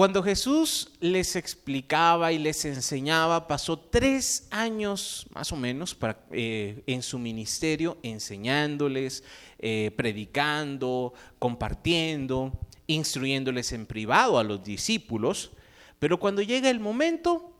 [0.00, 5.94] Cuando Jesús les explicaba y les enseñaba, pasó tres años más o menos
[6.30, 9.22] eh, en su ministerio enseñándoles,
[9.58, 15.50] eh, predicando, compartiendo, instruyéndoles en privado a los discípulos,
[15.98, 17.52] pero cuando llega el momento,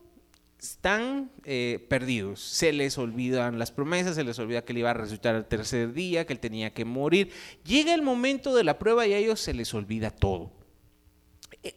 [0.59, 2.41] están eh, perdidos.
[2.41, 5.93] Se les olvidan las promesas, se les olvida que él iba a resucitar el tercer
[5.93, 7.33] día, que él tenía que morir.
[7.67, 10.59] Llega el momento de la prueba y a ellos se les olvida todo.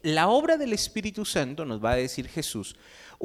[0.02, 2.76] La obra del Espíritu Santo, nos va a decir Jesús,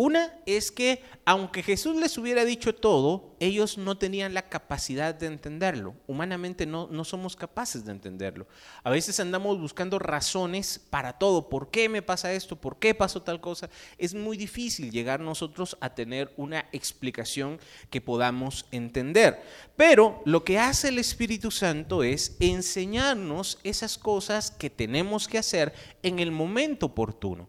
[0.01, 5.27] una es que aunque Jesús les hubiera dicho todo, ellos no tenían la capacidad de
[5.27, 5.97] entenderlo.
[6.07, 8.47] Humanamente no, no somos capaces de entenderlo.
[8.85, 11.49] A veces andamos buscando razones para todo.
[11.49, 12.55] ¿Por qué me pasa esto?
[12.55, 13.71] ¿Por qué pasó tal cosa?
[13.99, 17.59] Es muy difícil llegar nosotros a tener una explicación
[17.91, 19.43] que podamos entender.
[19.77, 25.75] Pero lo que hace el Espíritu Santo es enseñarnos esas cosas que tenemos que hacer
[26.05, 27.49] en el momento oportuno.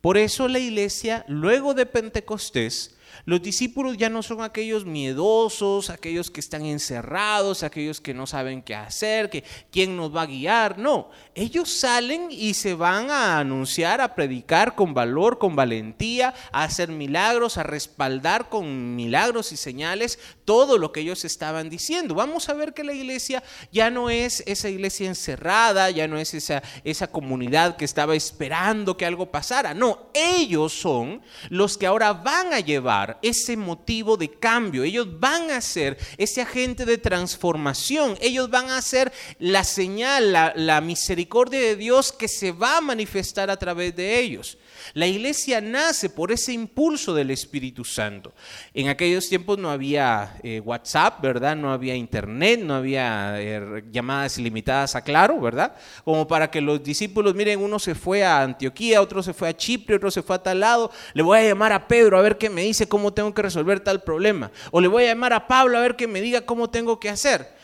[0.00, 6.30] Por eso la iglesia, luego de Pentecostés, los discípulos ya no son aquellos miedosos, aquellos
[6.30, 10.78] que están encerrados, aquellos que no saben qué hacer, que quién nos va a guiar.
[10.78, 16.64] No, ellos salen y se van a anunciar, a predicar con valor, con valentía, a
[16.64, 22.14] hacer milagros, a respaldar con milagros y señales todo lo que ellos estaban diciendo.
[22.14, 23.42] Vamos a ver que la iglesia
[23.72, 28.96] ya no es esa iglesia encerrada, ya no es esa, esa comunidad que estaba esperando
[28.96, 29.74] que algo pasara.
[29.74, 34.84] No, ellos son los que ahora van a llevar ese motivo de cambio.
[34.84, 38.16] Ellos van a ser ese agente de transformación.
[38.20, 43.50] Ellos van a ser la señal, la misericordia de Dios que se va a manifestar
[43.50, 44.58] a través de ellos.
[44.94, 48.32] La iglesia nace por ese impulso del Espíritu Santo.
[48.74, 51.54] En aquellos tiempos no había eh, WhatsApp, ¿verdad?
[51.54, 55.76] No había internet, no había eh, llamadas ilimitadas a Claro, ¿verdad?
[56.04, 59.56] Como para que los discípulos, miren, uno se fue a Antioquía, otro se fue a
[59.56, 60.90] Chipre, otro se fue a tal lado.
[61.14, 63.80] Le voy a llamar a Pedro a ver qué me dice cómo tengo que resolver
[63.80, 64.50] tal problema.
[64.72, 67.10] O le voy a llamar a Pablo a ver qué me diga cómo tengo que
[67.10, 67.54] hacer.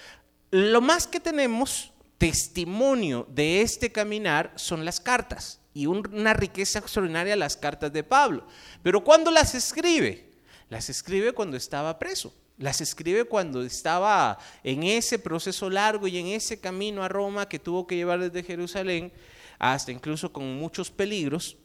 [0.50, 7.36] Lo más que tenemos testimonio de este caminar son las cartas y una riqueza extraordinaria
[7.36, 8.46] las cartas de Pablo.
[8.82, 10.30] Pero ¿cuándo las escribe?
[10.70, 12.34] Las escribe cuando estaba preso.
[12.56, 17.58] Las escribe cuando estaba en ese proceso largo y en ese camino a Roma que
[17.58, 19.12] tuvo que llevar desde Jerusalén,
[19.58, 21.58] hasta incluso con muchos peligros.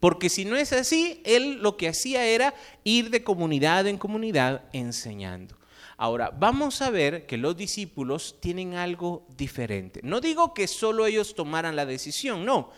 [0.00, 4.64] Porque si no es así, él lo que hacía era ir de comunidad en comunidad
[4.72, 5.56] enseñando.
[5.96, 10.00] Ahora, vamos a ver que los discípulos tienen algo diferente.
[10.02, 12.72] No digo que solo ellos tomaran la decisión, no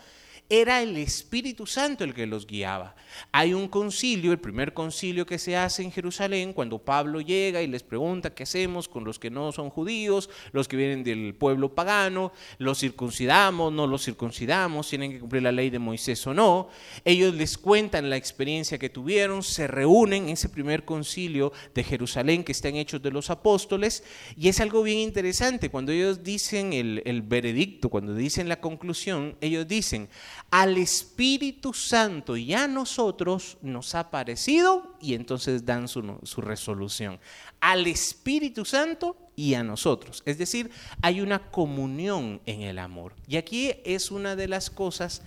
[0.51, 2.93] era el Espíritu Santo el que los guiaba.
[3.31, 7.67] Hay un concilio, el primer concilio que se hace en Jerusalén, cuando Pablo llega y
[7.67, 11.73] les pregunta qué hacemos con los que no son judíos, los que vienen del pueblo
[11.73, 16.67] pagano, los circuncidamos, no los circuncidamos, tienen que cumplir la ley de Moisés o no.
[17.05, 22.43] Ellos les cuentan la experiencia que tuvieron, se reúnen en ese primer concilio de Jerusalén
[22.43, 24.03] que está en Hechos de los Apóstoles,
[24.35, 29.37] y es algo bien interesante, cuando ellos dicen el, el veredicto, cuando dicen la conclusión,
[29.39, 30.09] ellos dicen,
[30.51, 36.01] al Espíritu Santo y a nosotros nos ha parecido y entonces dan su,
[36.41, 37.19] resolución.
[37.61, 40.21] Al Espíritu Santo y a nosotros.
[40.25, 40.69] Es decir,
[41.01, 43.15] hay una comunión en el amor.
[43.27, 45.21] Y aquí es una de las cosas,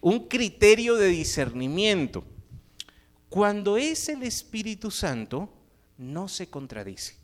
[0.00, 2.22] un criterio de discernimiento.
[3.28, 5.52] Cuando es el Espíritu Santo,
[5.96, 7.16] no se contradice.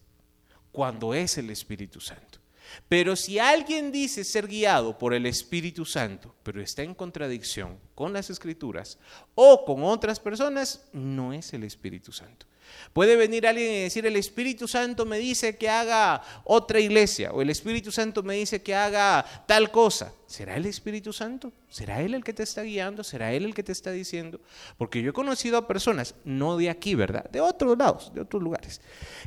[0.72, 2.43] Cuando es el Espíritu Santo.
[2.88, 8.12] Pero si alguien dice ser guiado por el Espíritu Santo, pero está en contradicción con
[8.12, 8.98] las Escrituras
[9.34, 12.46] o con otras personas, no es el Espíritu Santo.
[12.92, 17.42] Puede venir alguien y decir, el Espíritu Santo me dice que haga otra iglesia, o
[17.42, 20.12] el Espíritu Santo me dice que haga tal cosa.
[20.26, 21.52] ¿Será el Espíritu Santo?
[21.68, 23.04] ¿Será Él el que te está guiando?
[23.04, 24.40] ¿Será Él el que te está diciendo?
[24.76, 27.28] Porque yo he conocido a personas, no de aquí, ¿verdad?
[27.30, 28.80] De otros lados, de otros lugares,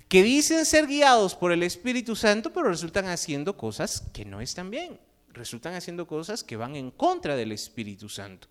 [0.07, 4.69] que dicen ser guiados por el Espíritu Santo, pero resultan haciendo cosas que no están
[4.69, 4.99] bien.
[5.33, 8.47] Resultan haciendo cosas que van en contra del Espíritu Santo.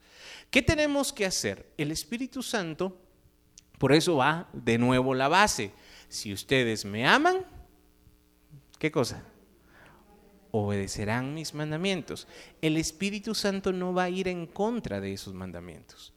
[0.51, 1.67] ¿Qué tenemos que hacer?
[1.77, 2.97] El Espíritu Santo
[3.79, 5.73] por eso va de nuevo la base.
[6.09, 7.45] Si ustedes me aman,
[8.79, 9.23] ¿qué cosa?
[10.51, 12.27] Obedecerán mis mandamientos.
[12.63, 16.15] El Espíritu Santo no va a ir en contra de esos mandamientos.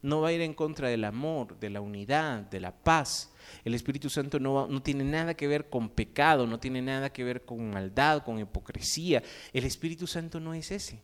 [0.00, 3.32] No va a ir en contra del amor, de la unidad, de la paz.
[3.64, 7.24] El Espíritu Santo no, no tiene nada que ver con pecado, no tiene nada que
[7.24, 9.22] ver con maldad, con hipocresía.
[9.52, 11.02] El Espíritu Santo no es ese.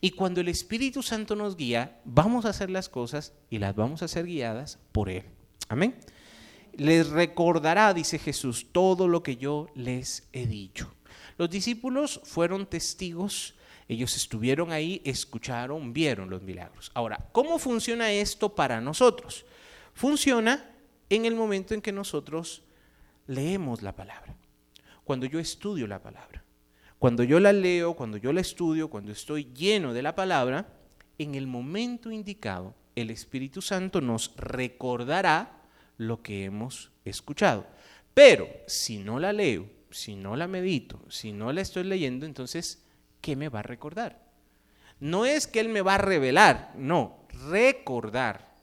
[0.00, 4.02] Y cuando el Espíritu Santo nos guía, vamos a hacer las cosas y las vamos
[4.02, 5.24] a hacer guiadas por Él.
[5.68, 5.94] Amén.
[6.76, 10.92] Les recordará, dice Jesús, todo lo que yo les he dicho.
[11.38, 13.54] Los discípulos fueron testigos,
[13.88, 16.90] ellos estuvieron ahí, escucharon, vieron los milagros.
[16.94, 19.44] Ahora, ¿cómo funciona esto para nosotros?
[19.94, 20.70] Funciona
[21.10, 22.62] en el momento en que nosotros
[23.26, 24.34] leemos la palabra,
[25.04, 26.42] cuando yo estudio la palabra.
[26.98, 30.72] Cuando yo la leo, cuando yo la estudio, cuando estoy lleno de la palabra,
[31.18, 35.62] en el momento indicado el Espíritu Santo nos recordará
[35.96, 37.66] lo que hemos escuchado.
[38.14, 42.84] Pero si no la leo, si no la medito, si no la estoy leyendo, entonces,
[43.20, 44.22] ¿qué me va a recordar?
[45.00, 48.54] No es que Él me va a revelar, no, recordar.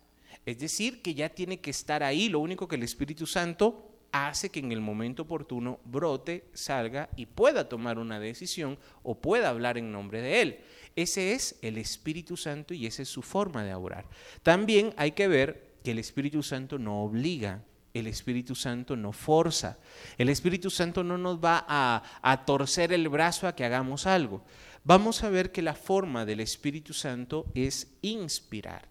[0.45, 4.49] Es decir, que ya tiene que estar ahí, lo único que el Espíritu Santo hace
[4.49, 9.77] que en el momento oportuno brote, salga y pueda tomar una decisión o pueda hablar
[9.77, 10.59] en nombre de Él.
[10.95, 14.05] Ese es el Espíritu Santo y esa es su forma de orar.
[14.43, 19.77] También hay que ver que el Espíritu Santo no obliga, el Espíritu Santo no forza,
[20.17, 24.43] el Espíritu Santo no nos va a, a torcer el brazo a que hagamos algo.
[24.83, 28.89] Vamos a ver que la forma del Espíritu Santo es inspirar.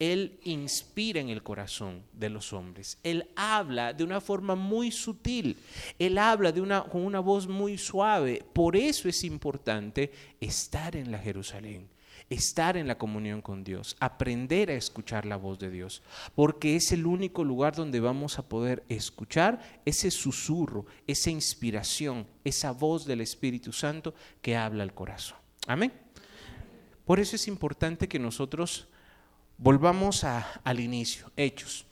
[0.00, 2.98] Él inspira en el corazón de los hombres.
[3.02, 5.58] Él habla de una forma muy sutil.
[5.98, 6.54] Él habla
[6.90, 8.42] con una voz muy suave.
[8.54, 10.10] Por eso es importante
[10.40, 11.86] estar en la Jerusalén,
[12.30, 16.02] estar en la comunión con Dios, aprender a escuchar la voz de Dios,
[16.34, 22.72] porque es el único lugar donde vamos a poder escuchar ese susurro, esa inspiración, esa
[22.72, 25.36] voz del Espíritu Santo que habla al corazón.
[25.66, 25.92] Amén.
[27.04, 28.88] Por eso es importante que nosotros
[29.62, 31.84] Volvamos al inicio, Hechos.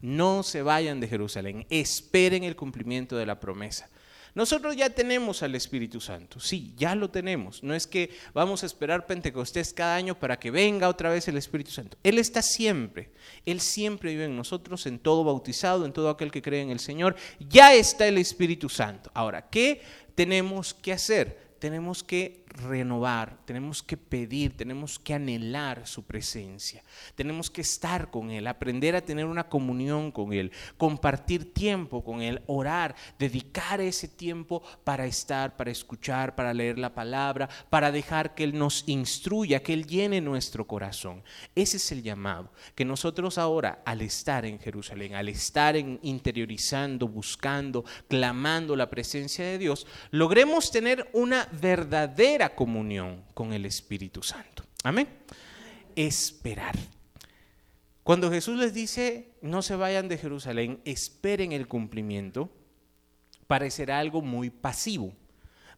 [0.00, 3.90] No se vayan de Jerusalén, esperen el cumplimiento de la promesa.
[4.36, 7.64] Nosotros ya tenemos al Espíritu Santo, sí, ya lo tenemos.
[7.64, 11.36] No es que vamos a esperar Pentecostés cada año para que venga otra vez el
[11.36, 11.98] Espíritu Santo.
[12.04, 13.10] Él está siempre,
[13.44, 16.78] Él siempre vive en nosotros, en todo bautizado, en todo aquel que cree en el
[16.78, 17.16] Señor.
[17.40, 19.10] Ya está el Espíritu Santo.
[19.14, 19.82] Ahora, ¿qué
[20.14, 21.56] tenemos que hacer?
[21.58, 26.82] Tenemos que renovar, tenemos que pedir, tenemos que anhelar su presencia,
[27.14, 32.20] tenemos que estar con Él, aprender a tener una comunión con Él, compartir tiempo con
[32.20, 38.34] Él, orar, dedicar ese tiempo para estar, para escuchar, para leer la palabra, para dejar
[38.34, 41.22] que Él nos instruya, que Él llene nuestro corazón.
[41.54, 47.08] Ese es el llamado, que nosotros ahora al estar en Jerusalén, al estar en, interiorizando,
[47.08, 54.64] buscando, clamando la presencia de Dios, logremos tener una verdadera comunión con el Espíritu Santo.
[54.84, 55.08] Amén.
[55.96, 56.76] Esperar.
[58.02, 62.50] Cuando Jesús les dice, no se vayan de Jerusalén, esperen el cumplimiento,
[63.46, 65.12] parecerá algo muy pasivo.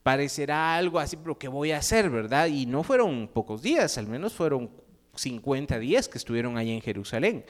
[0.03, 2.47] Parecerá algo así, pero ¿qué voy a hacer, verdad?
[2.47, 4.71] Y no fueron pocos días, al menos fueron
[5.14, 7.45] 50 días que estuvieron ahí en Jerusalén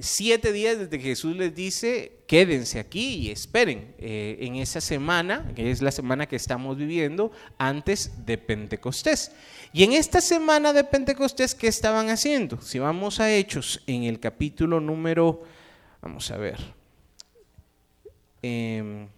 [0.00, 5.52] siete días desde que Jesús les dice, quédense aquí y esperen eh, en esa semana,
[5.56, 9.32] que es la semana que estamos viviendo, antes de Pentecostés.
[9.72, 12.60] Y en esta semana de Pentecostés, ¿qué estaban haciendo?
[12.60, 15.42] Si vamos a Hechos, en el capítulo número,
[16.00, 16.58] vamos a ver,
[18.42, 19.08] em,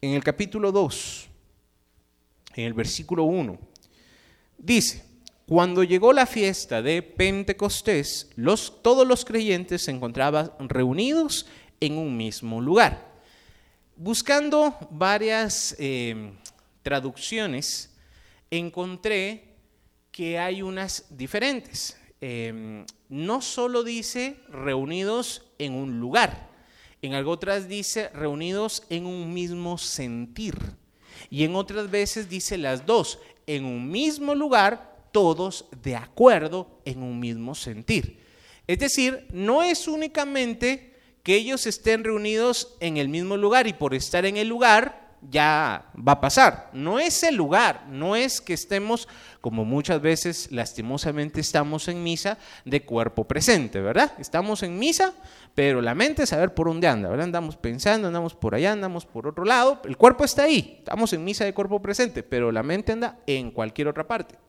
[0.00, 1.28] en el capítulo 2,
[2.54, 3.58] en el versículo 1,
[4.58, 5.05] dice,
[5.46, 8.30] cuando llegó la fiesta de Pentecostés,
[8.82, 11.46] todos los creyentes se encontraban reunidos
[11.78, 13.14] en un mismo lugar.
[13.94, 16.32] Buscando varias eh,
[16.82, 17.94] traducciones,
[18.50, 19.54] encontré
[20.10, 21.96] que hay unas diferentes.
[22.20, 26.50] Em, no solo dice reunidos en un lugar,
[27.02, 30.58] en otras dice reunidos en un mismo sentir.
[31.30, 37.02] Y en otras veces dice las dos, en un mismo lugar todos de acuerdo en
[37.02, 38.24] un mismo sentir.
[38.66, 43.94] Es decir, no es únicamente que ellos estén reunidos en el mismo lugar y por
[43.94, 46.70] estar en el lugar ya va a pasar.
[46.72, 49.08] No es el lugar, no es que estemos,
[49.40, 54.12] como muchas veces lastimosamente estamos en misa, de cuerpo presente, ¿verdad?
[54.18, 55.14] Estamos en misa,
[55.54, 57.24] pero la mente es saber por dónde anda, ¿verdad?
[57.24, 61.24] Andamos pensando, andamos por allá, andamos por otro lado, el cuerpo está ahí, estamos en
[61.24, 64.45] misa de cuerpo presente, pero la mente anda en cualquier otra parte.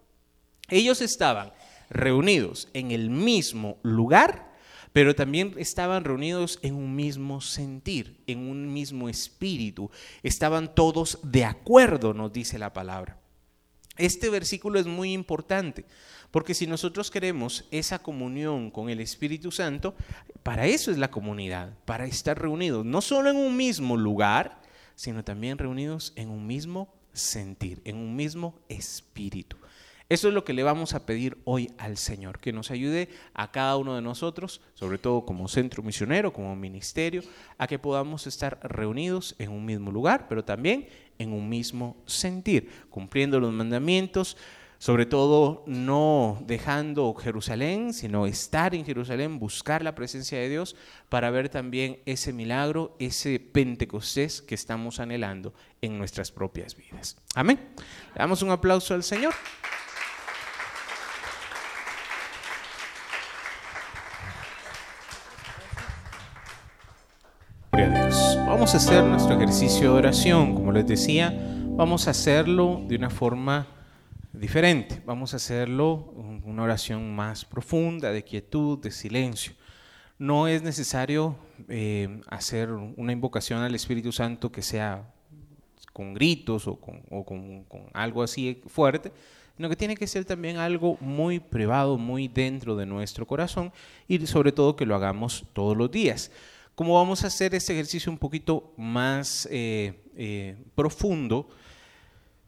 [0.69, 1.53] Ellos estaban
[1.89, 4.51] reunidos en el mismo lugar,
[4.91, 9.89] pero también estaban reunidos en un mismo sentir, en un mismo espíritu.
[10.23, 13.17] Estaban todos de acuerdo, nos dice la palabra.
[13.97, 15.85] Este versículo es muy importante,
[16.31, 19.95] porque si nosotros queremos esa comunión con el Espíritu Santo,
[20.43, 24.61] para eso es la comunidad, para estar reunidos, no solo en un mismo lugar,
[24.95, 29.57] sino también reunidos en un mismo sentir, en un mismo espíritu.
[30.09, 33.51] Eso es lo que le vamos a pedir hoy al Señor, que nos ayude a
[33.51, 37.23] cada uno de nosotros, sobre todo como centro misionero, como ministerio,
[37.57, 40.87] a que podamos estar reunidos en un mismo lugar, pero también
[41.19, 44.37] en un mismo sentir, cumpliendo los mandamientos,
[44.77, 50.75] sobre todo no dejando Jerusalén, sino estar en Jerusalén, buscar la presencia de Dios
[51.09, 57.17] para ver también ese milagro, ese Pentecostés que estamos anhelando en nuestras propias vidas.
[57.35, 57.59] Amén.
[58.13, 59.33] Le damos un aplauso al Señor.
[67.77, 70.55] Vamos a hacer nuestro ejercicio de oración.
[70.55, 71.31] Como les decía,
[71.75, 73.67] vamos a hacerlo de una forma
[74.33, 74.99] diferente.
[75.05, 76.11] Vamos a hacerlo
[76.43, 79.53] una oración más profunda, de quietud, de silencio.
[80.17, 81.35] No es necesario
[81.69, 85.13] eh, hacer una invocación al Espíritu Santo que sea
[85.93, 89.11] con gritos o, con, algo así fuerte,
[89.55, 93.71] sino que tiene que ser también algo muy privado, muy dentro de nuestro corazón
[94.07, 96.31] y sobre todo que lo hagamos todos los días.
[96.77, 101.49] Como vamos a hacer este ejercicio un poquito más eh, eh, profundo,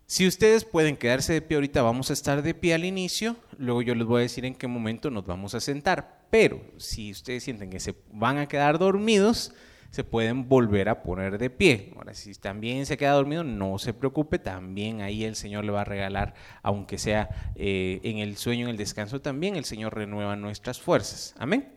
[0.05, 3.81] si ustedes pueden quedarse de pie ahorita, vamos a estar de pie al inicio, luego
[3.81, 7.41] yo les voy a decir en qué momento nos vamos a sentar, pero si ustedes
[7.41, 9.51] sienten que se van a quedar dormidos,
[9.89, 11.91] se pueden volver a poner de pie.
[11.95, 15.81] Ahora, si también se queda dormido, no se preocupe, también ahí el Señor le va
[15.81, 20.35] a regalar, aunque sea eh, en el sueño, en el descanso, también el Señor renueva
[20.35, 21.33] nuestras fuerzas.
[21.39, 21.67] Amén.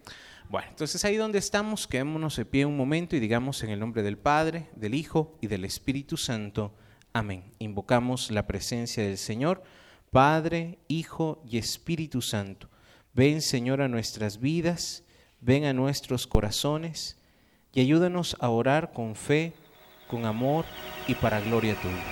[0.52, 4.02] Bueno, entonces ahí donde estamos, quedémonos de pie un momento y digamos en el nombre
[4.02, 6.74] del Padre, del Hijo y del Espíritu Santo.
[7.14, 7.54] Amén.
[7.58, 9.62] Invocamos la presencia del Señor,
[10.10, 12.68] Padre, Hijo y Espíritu Santo.
[13.14, 15.04] Ven, Señor, a nuestras vidas,
[15.40, 17.16] ven a nuestros corazones
[17.72, 19.54] y ayúdanos a orar con fe,
[20.06, 20.66] con amor
[21.08, 22.04] y para gloria tuya.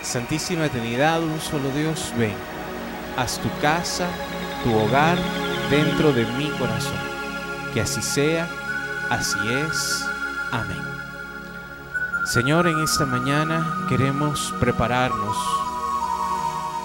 [0.00, 2.36] Santísima Trinidad, un solo Dios, ven,
[3.16, 4.08] haz tu casa,
[4.62, 5.18] tu hogar
[5.70, 7.17] dentro de mi corazón.
[7.72, 8.48] Que así sea,
[9.10, 10.04] así es.
[10.52, 10.82] Amén.
[12.24, 15.36] Señor, en esta mañana queremos prepararnos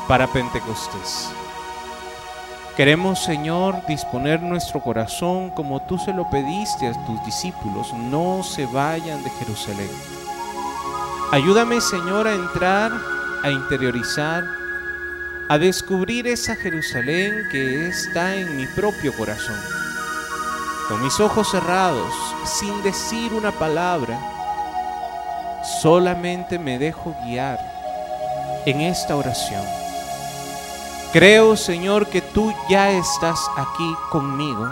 [0.07, 1.29] para Pentecostés.
[2.75, 8.65] Queremos, Señor, disponer nuestro corazón como tú se lo pediste a tus discípulos, no se
[8.65, 9.89] vayan de Jerusalén.
[11.31, 12.91] Ayúdame, Señor, a entrar,
[13.43, 14.45] a interiorizar,
[15.49, 19.82] a descubrir esa Jerusalén que está en mi propio corazón.
[20.93, 22.13] Con mis ojos cerrados,
[22.45, 24.19] sin decir una palabra,
[25.81, 27.57] solamente me dejo guiar
[28.67, 29.65] en esta oración
[31.11, 34.71] Creo, Señor, que tú ya estás aquí conmigo,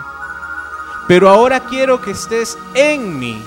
[1.08, 3.44] pero ahora quiero que estés en mí.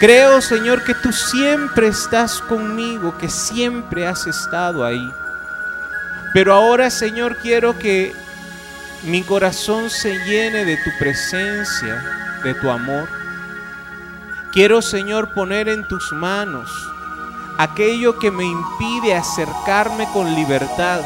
[0.00, 5.12] Creo, Señor, que tú siempre estás conmigo, que siempre has estado ahí.
[6.32, 8.16] Pero ahora, Señor, quiero que
[9.02, 12.02] mi corazón se llene de tu presencia,
[12.42, 13.08] de tu amor.
[14.52, 16.70] Quiero, Señor, poner en tus manos
[17.58, 21.00] aquello que me impide acercarme con libertad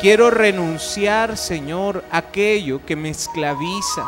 [0.00, 4.06] Quiero renunciar, Señor, aquello que me esclaviza.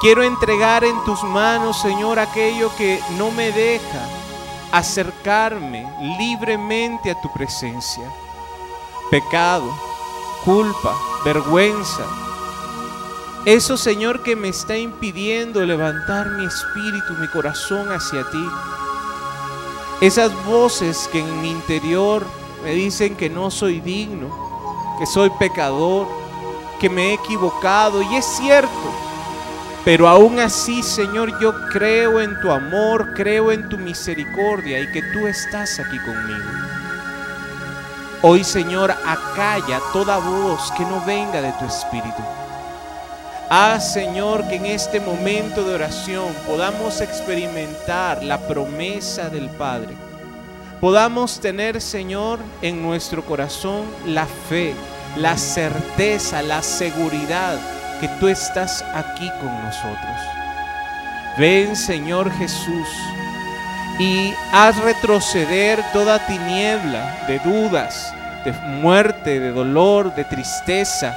[0.00, 4.08] Quiero entregar en tus manos, Señor, aquello que no me deja
[4.70, 5.84] acercarme
[6.18, 8.04] libremente a tu presencia.
[9.10, 9.68] Pecado,
[10.46, 12.06] culpa, vergüenza.
[13.44, 18.46] Eso, Señor, que me está impidiendo levantar mi espíritu, mi corazón hacia ti.
[20.00, 22.24] Esas voces que en mi interior
[22.64, 24.46] me dicen que no soy digno
[24.98, 26.06] que soy pecador,
[26.80, 28.70] que me he equivocado y es cierto.
[29.84, 35.02] Pero aún así, Señor, yo creo en tu amor, creo en tu misericordia y que
[35.12, 36.85] tú estás aquí conmigo.
[38.22, 42.22] Hoy, Señor, acalla toda voz que no venga de tu espíritu.
[43.48, 49.94] Haz, Señor, que en este momento de oración podamos experimentar la promesa del Padre
[50.80, 54.74] podamos tener, Señor, en nuestro corazón la fe,
[55.16, 57.58] la certeza, la seguridad
[58.00, 60.20] que tú estás aquí con nosotros.
[61.38, 62.88] Ven, Señor Jesús,
[63.98, 68.12] y haz retroceder toda tiniebla de dudas,
[68.44, 71.16] de muerte, de dolor, de tristeza.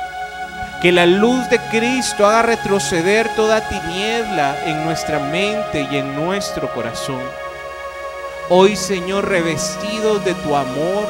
[0.81, 6.73] Que la luz de Cristo haga retroceder toda tiniebla en nuestra mente y en nuestro
[6.73, 7.21] corazón.
[8.47, 11.05] Hoy, Señor, revestidos de tu amor,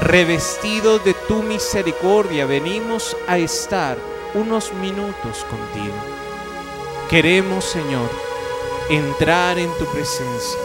[0.00, 3.96] revestidos de tu misericordia, venimos a estar
[4.34, 5.96] unos minutos contigo.
[7.08, 8.10] Queremos, Señor,
[8.90, 10.58] entrar en tu presencia.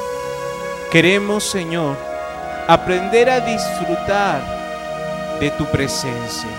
[0.94, 1.98] Queremos, Señor,
[2.68, 4.42] aprender a disfrutar
[5.42, 6.50] de tu presencia.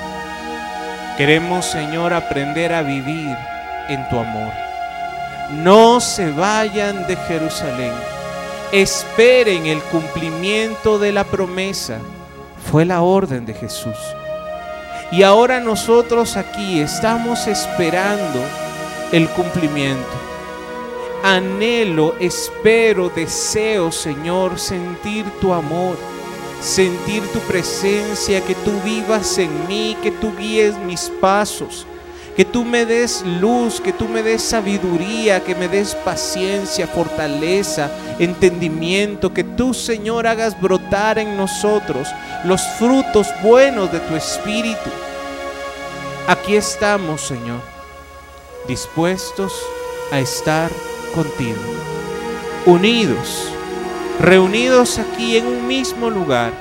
[1.17, 3.35] Queremos, Señor, aprender a vivir
[3.89, 4.53] en tu amor.
[5.63, 7.93] No se vayan de Jerusalén
[8.73, 11.99] esperen el cumplimiento de la promesa.
[12.71, 13.97] Fue la orden de Jesús.
[15.13, 18.41] Y ahora nosotros aquí estamos esperando
[19.13, 20.34] el cumplimiento.
[21.27, 25.97] Anhelo, espero, deseo, Señor, sentir tu amor,
[26.61, 31.87] sentir tu presencia, que tú vivas en mí, que tú guíes mis pasos
[32.37, 37.91] que tú me des luz, que tú me des sabiduría, que me des paciencia, fortaleza,
[38.19, 42.09] entendimiento, que tú, Señor, hagas brotar en nosotros
[42.45, 44.91] los frutos buenos de tu Espíritu.
[46.27, 47.61] Aquí estamos, Señor,
[48.67, 49.53] dispuestos
[50.11, 50.71] a estar
[51.15, 51.61] contigo,
[52.67, 53.49] unidos,
[54.21, 56.53] reunidos aquí en un mismo lugar.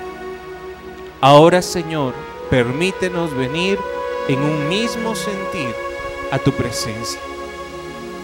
[1.21, 2.13] Ahora, Señor,
[2.49, 3.79] permítenos venir
[4.27, 5.73] en un mismo sentir
[6.31, 7.19] a tu presencia.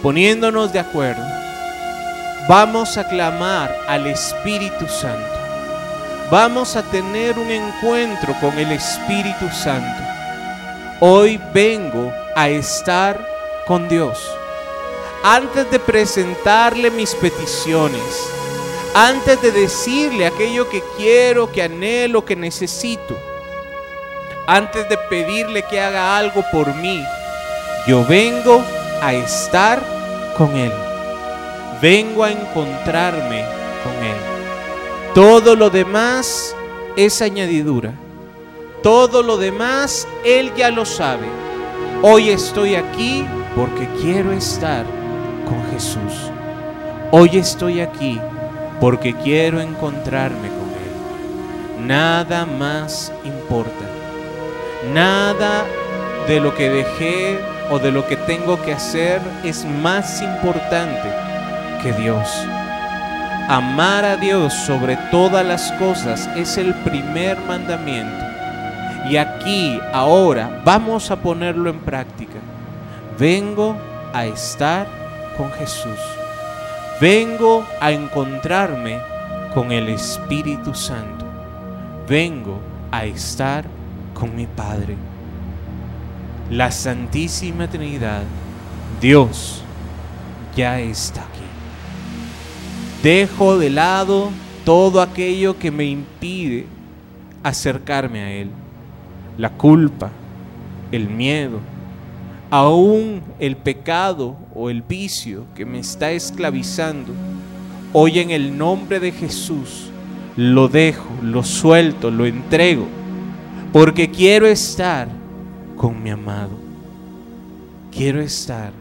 [0.02, 1.22] Poniéndonos de acuerdo,
[2.48, 5.28] vamos a clamar al Espíritu Santo.
[6.30, 10.02] Vamos a tener un encuentro con el Espíritu Santo.
[11.00, 13.26] Hoy vengo a estar
[13.66, 14.39] con Dios.
[15.22, 18.02] Antes de presentarle mis peticiones,
[18.94, 23.18] antes de decirle aquello que quiero, que anhelo, que necesito,
[24.46, 27.04] antes de pedirle que haga algo por mí,
[27.86, 28.64] yo vengo
[29.02, 29.82] a estar
[30.38, 30.72] con Él.
[31.82, 33.44] Vengo a encontrarme
[33.84, 34.16] con Él.
[35.14, 36.56] Todo lo demás
[36.96, 37.92] es añadidura.
[38.82, 41.26] Todo lo demás Él ya lo sabe.
[42.00, 44.99] Hoy estoy aquí porque quiero estar
[45.50, 46.30] con Jesús.
[47.10, 48.20] Hoy estoy aquí
[48.80, 51.86] porque quiero encontrarme con Él.
[51.86, 53.84] Nada más importa.
[54.94, 55.66] Nada
[56.28, 57.40] de lo que dejé
[57.70, 61.10] o de lo que tengo que hacer es más importante
[61.82, 62.28] que Dios.
[63.48, 68.24] Amar a Dios sobre todas las cosas es el primer mandamiento.
[69.08, 72.38] Y aquí, ahora, vamos a ponerlo en práctica.
[73.18, 73.76] Vengo
[74.12, 74.99] a estar
[75.40, 75.98] con Jesús.
[77.00, 78.98] Vengo a encontrarme
[79.54, 81.24] con el Espíritu Santo.
[82.06, 82.60] Vengo
[82.90, 83.64] a estar
[84.12, 84.96] con mi Padre.
[86.50, 88.22] La Santísima Trinidad,
[89.00, 89.62] Dios,
[90.54, 91.40] ya está aquí.
[93.02, 94.28] Dejo de lado
[94.66, 96.66] todo aquello que me impide
[97.42, 98.50] acercarme a Él.
[99.38, 100.10] La culpa,
[100.92, 101.60] el miedo,
[102.50, 107.12] aún el pecado o el vicio que me está esclavizando.
[107.92, 109.90] Hoy en el nombre de Jesús
[110.36, 112.86] lo dejo, lo suelto, lo entrego,
[113.72, 115.08] porque quiero estar
[115.76, 116.58] con mi amado.
[117.90, 118.72] Quiero estar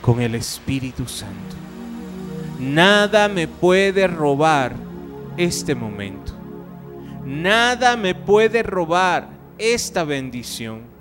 [0.00, 1.56] con el Espíritu Santo.
[2.60, 4.74] Nada me puede robar
[5.36, 6.32] este momento.
[7.24, 9.28] Nada me puede robar
[9.58, 10.91] esta bendición.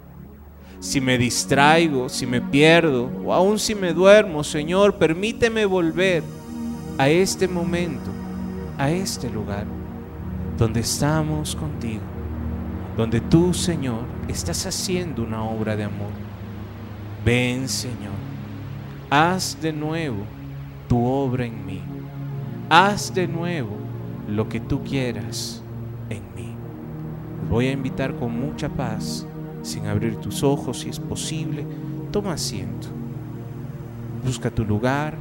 [0.82, 6.24] Si me distraigo, si me pierdo o aún si me duermo, Señor, permíteme volver
[6.98, 8.10] a este momento,
[8.80, 9.68] a este lugar
[10.58, 12.02] donde estamos contigo,
[12.98, 16.10] donde tú, Señor, estás haciendo una obra de amor.
[17.24, 18.18] Ven, Señor,
[19.08, 20.24] haz de nuevo
[20.88, 21.82] tu obra en mí.
[22.70, 23.78] Haz de nuevo
[24.28, 25.62] lo que tú quieras
[26.10, 26.56] en mí.
[27.48, 29.28] voy a invitar con mucha paz,
[29.62, 31.66] sin abrir tus ojos si es posible.
[32.12, 32.88] Toma asiento.
[34.24, 35.16] Busca tu lugar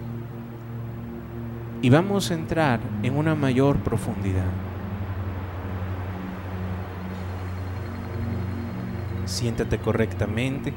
[1.83, 4.51] y vamos a entrar en una mayor profundidad.
[9.25, 10.75] Siéntate correctamente,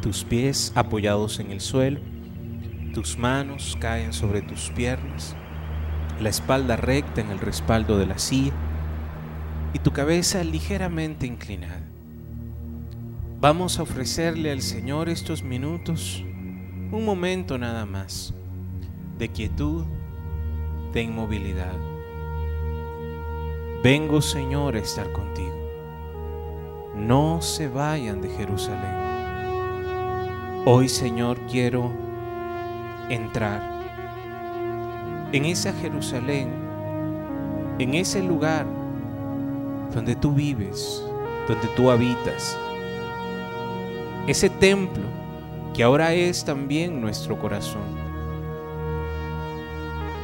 [0.00, 1.98] tus pies apoyados en el suelo
[2.92, 5.36] tus manos caen sobre tus piernas,
[6.20, 8.52] la espalda recta en el respaldo de la silla
[9.72, 11.87] y tu cabeza ligeramente inclinada.
[13.40, 16.24] Vamos a ofrecerle al Señor estos minutos,
[16.90, 18.34] un momento nada más,
[19.16, 19.84] de quietud,
[20.92, 21.76] de inmovilidad.
[23.84, 25.54] Vengo, Señor, a estar contigo.
[26.96, 28.96] No se vayan de Jerusalén.
[30.66, 31.92] Hoy, Señor, quiero
[33.08, 33.62] entrar
[35.30, 36.48] en esa Jerusalén,
[37.78, 38.66] en ese lugar
[39.94, 41.04] donde tú vives,
[41.46, 42.58] donde tú habitas,
[44.26, 45.04] ese templo
[45.74, 47.98] que ahora es también nuestro corazón.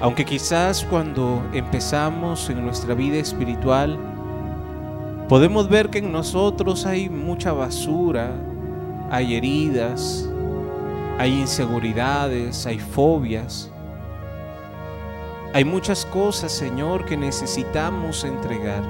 [0.00, 3.98] Aunque quizás cuando empezamos en nuestra vida espiritual,
[5.28, 8.32] podemos ver que en nosotros hay mucha basura,
[9.10, 10.28] hay heridas,
[11.18, 13.70] hay inseguridades, hay fobias.
[15.54, 18.82] Hay muchas cosas, Señor, que necesitamos entregar.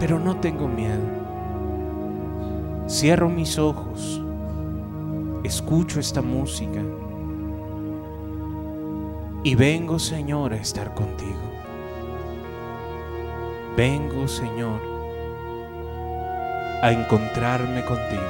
[0.00, 1.17] Pero no tengo miedo.
[2.88, 4.22] Cierro mis ojos.
[5.44, 6.80] Escucho esta música.
[9.42, 11.36] Y vengo, Señor, a estar contigo.
[13.76, 14.80] Vengo, Señor,
[16.82, 18.22] a encontrarme contigo.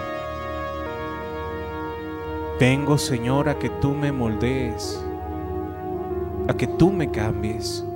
[2.58, 5.00] Vengo, Señor, a que tú me moldees,
[6.48, 7.86] a que tú me cambies,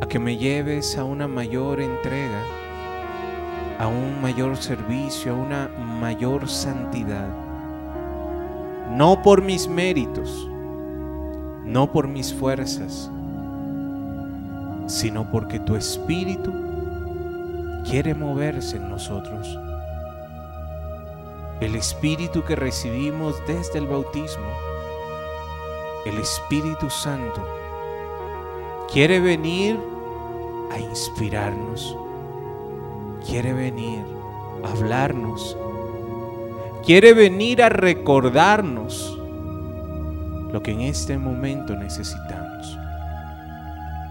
[0.00, 2.42] a que me lleves a una mayor entrega,
[3.82, 5.68] a un mayor servicio, a una
[6.00, 7.28] mayor santidad.
[8.92, 10.48] No por mis méritos,
[11.64, 13.10] no por mis fuerzas,
[14.86, 16.52] sino porque tu Espíritu
[17.84, 19.58] quiere moverse en nosotros
[21.60, 24.46] el Espíritu que recibimos desde el bautismo,
[26.04, 27.44] el Espíritu Santo,
[28.92, 29.78] quiere venir
[30.72, 31.96] a inspirarnos,
[33.26, 34.04] quiere venir
[34.64, 35.56] a hablarnos,
[36.84, 39.18] quiere venir a recordarnos
[40.52, 42.78] lo que en este momento necesitamos.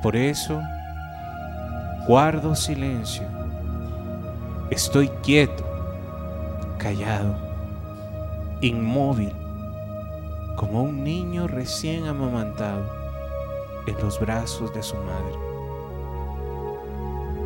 [0.02, 0.60] Por eso,
[2.08, 3.28] guardo silencio,
[4.72, 5.64] estoy quieto
[6.80, 7.36] callado,
[8.62, 9.32] inmóvil,
[10.56, 12.84] como un niño recién amamantado
[13.86, 15.52] en los brazos de su madre.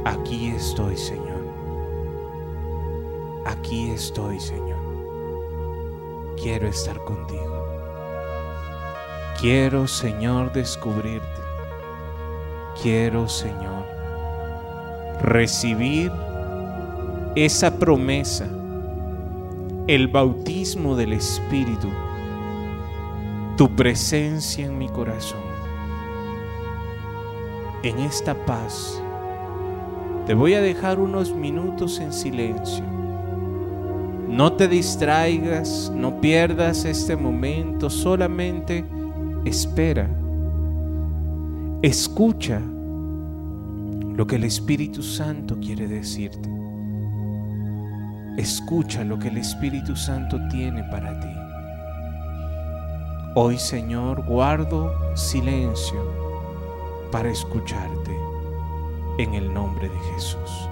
[0.05, 1.34] Aquí estoy, Señor.
[3.45, 4.79] Aquí estoy, Señor.
[6.41, 7.65] quiero estar contigo.
[9.39, 11.41] Quiero, Señor, descubrirte.
[12.81, 13.85] Quiero, Señor,
[15.21, 16.11] recibir
[17.35, 18.47] esa promesa,
[19.87, 21.89] el bautismo del Espíritu,
[23.57, 25.43] tu presencia en mi corazón.
[27.83, 29.01] En esta paz,
[30.25, 33.04] te voy a dejar unos minutos en silencio.
[34.27, 38.83] No te distraigas, no pierdas este momento, solamente
[39.45, 40.09] espera.
[41.81, 46.49] Escucha lo que el Espíritu Santo quiere decirte.
[48.37, 51.29] Escucha lo que el Espíritu Santo tiene para ti.
[53.35, 56.01] Hoy, Señor, guardo silencio
[57.11, 58.11] para escucharte
[59.17, 60.69] en el nombre de Jesús.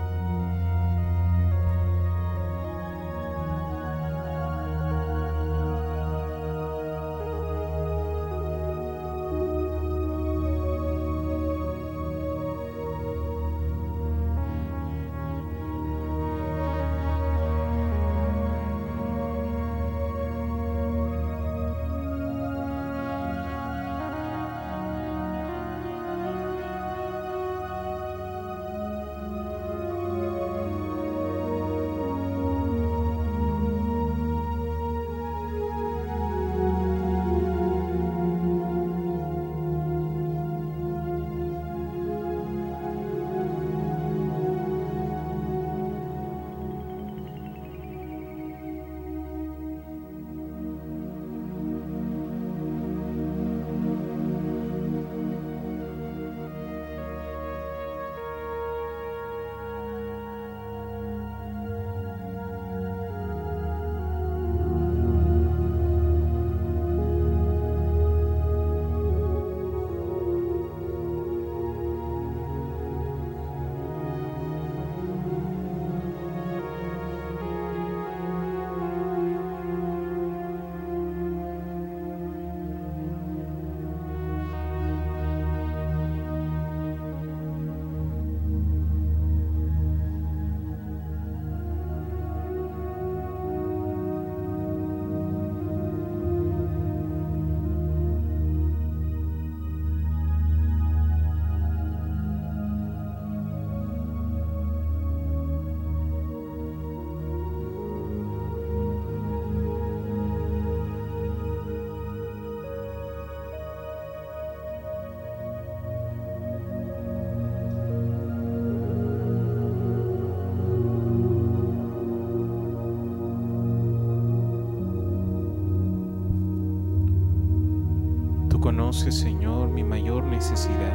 [128.93, 130.93] Señor, mi mayor necesidad.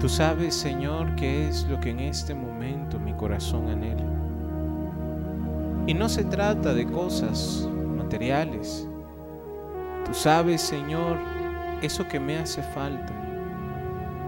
[0.00, 4.04] Tú sabes, Señor, qué es lo que en este momento mi corazón anhela.
[5.86, 8.86] Y no se trata de cosas materiales.
[10.04, 11.18] Tú sabes, Señor,
[11.82, 13.12] eso que me hace falta.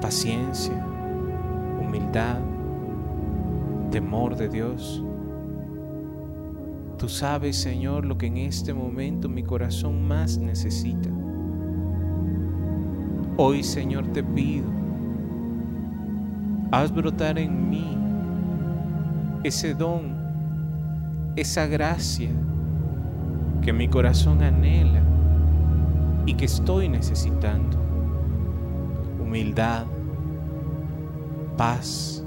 [0.01, 0.74] Paciencia,
[1.81, 2.39] humildad,
[3.91, 5.03] temor de Dios.
[6.99, 11.09] Tú sabes, Señor, lo que en este momento mi corazón más necesita.
[13.36, 14.66] Hoy, Señor, te pido,
[16.72, 17.96] haz brotar en mí
[19.44, 20.16] ese don,
[21.36, 22.30] esa gracia
[23.62, 25.01] que mi corazón anhela
[26.26, 27.78] y que estoy necesitando.
[29.22, 29.86] Humildad,
[31.57, 32.24] paz,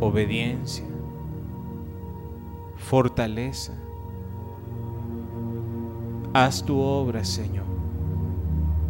[0.00, 0.93] obediencia
[2.94, 3.72] fortaleza.
[6.32, 7.66] Haz tu obra, Señor,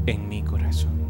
[0.05, 1.04] en mi corazón.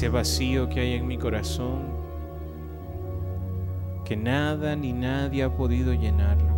[0.00, 1.82] Ese vacío que hay en mi corazón,
[4.06, 6.48] que nada ni nadie ha podido llenarlo.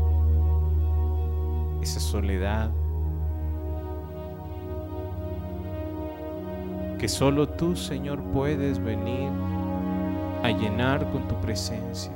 [1.82, 2.70] Esa soledad
[7.00, 9.32] que solo tú, Señor, puedes venir
[10.44, 12.12] a llenar con tu presencia.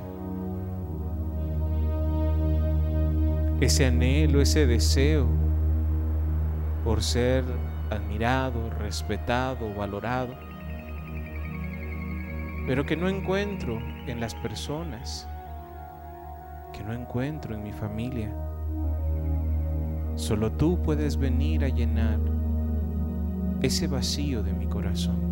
[3.60, 5.26] Ese anhelo, ese deseo
[6.84, 7.42] por ser
[7.90, 10.45] admirado, respetado, valorado,
[12.66, 15.28] pero que no encuentro en las personas,
[16.72, 18.34] que no encuentro en mi familia.
[20.16, 22.18] Solo tú puedes venir a llenar
[23.62, 25.25] ese vacío de mi corazón.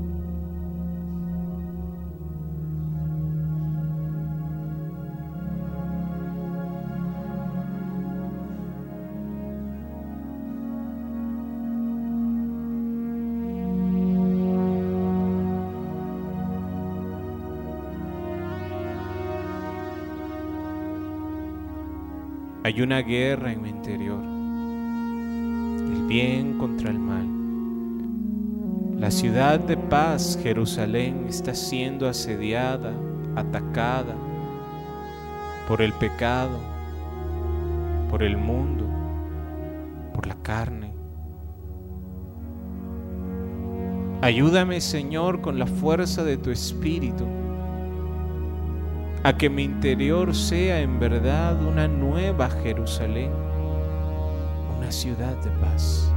[22.66, 24.22] Hay una guerra en mi interior,
[25.84, 27.28] el bien contra el mal.
[28.98, 32.94] La ciudad de paz, Jerusalén, está siendo asediada,
[33.36, 34.14] atacada
[35.68, 36.58] por el pecado,
[38.08, 38.86] por el mundo,
[40.14, 40.94] por la carne.
[44.22, 47.26] Ayúdame, Señor, con la fuerza de tu Espíritu
[49.25, 53.33] a que mi interior sea en verdad una nueva Jerusalén,
[54.77, 56.12] una ciudad de paz.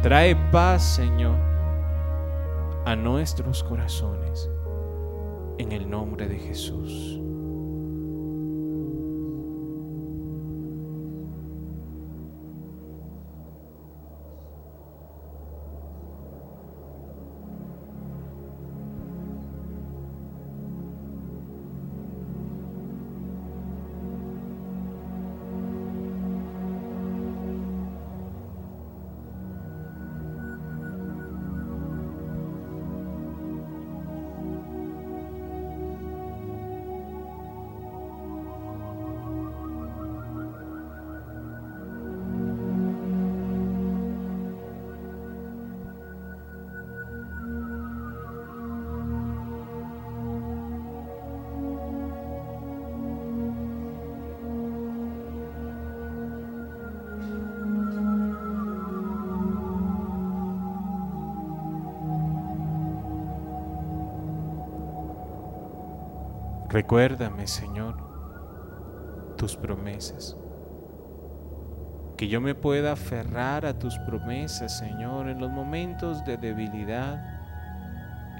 [0.00, 1.36] Trae paz, Señor,
[2.86, 4.48] a nuestros corazones,
[5.58, 7.20] en el nombre de Jesús.
[66.78, 67.96] Recuérdame, Señor,
[69.36, 70.36] tus promesas.
[72.16, 77.20] Que yo me pueda aferrar a tus promesas, Señor, en los momentos de debilidad,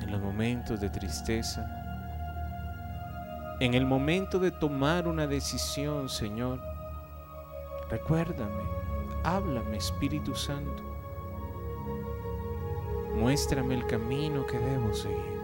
[0.01, 1.69] en los momentos de tristeza,
[3.59, 6.61] en el momento de tomar una decisión, Señor.
[7.91, 8.63] Recuérdame,
[9.25, 10.85] háblame, Espíritu Santo.
[13.17, 15.38] Muéstrame el camino que debo seguir.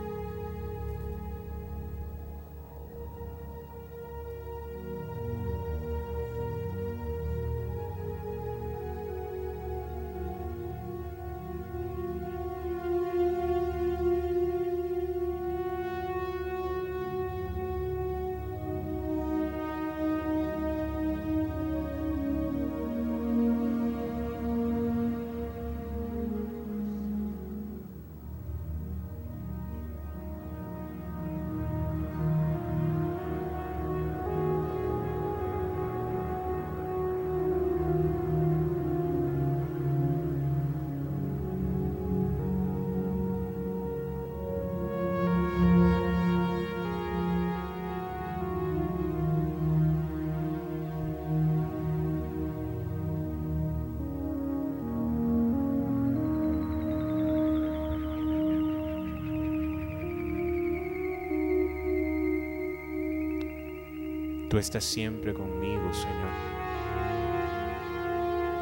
[64.55, 66.31] Tú estás siempre conmigo, Señor.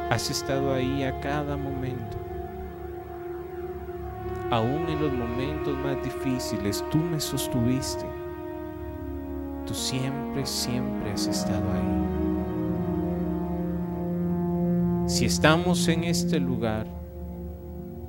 [0.09, 2.17] Has estado ahí a cada momento.
[4.49, 8.05] Aún en los momentos más difíciles, tú me sostuviste.
[9.67, 12.05] Tú siempre, siempre has estado ahí.
[15.07, 16.87] Si estamos en este lugar,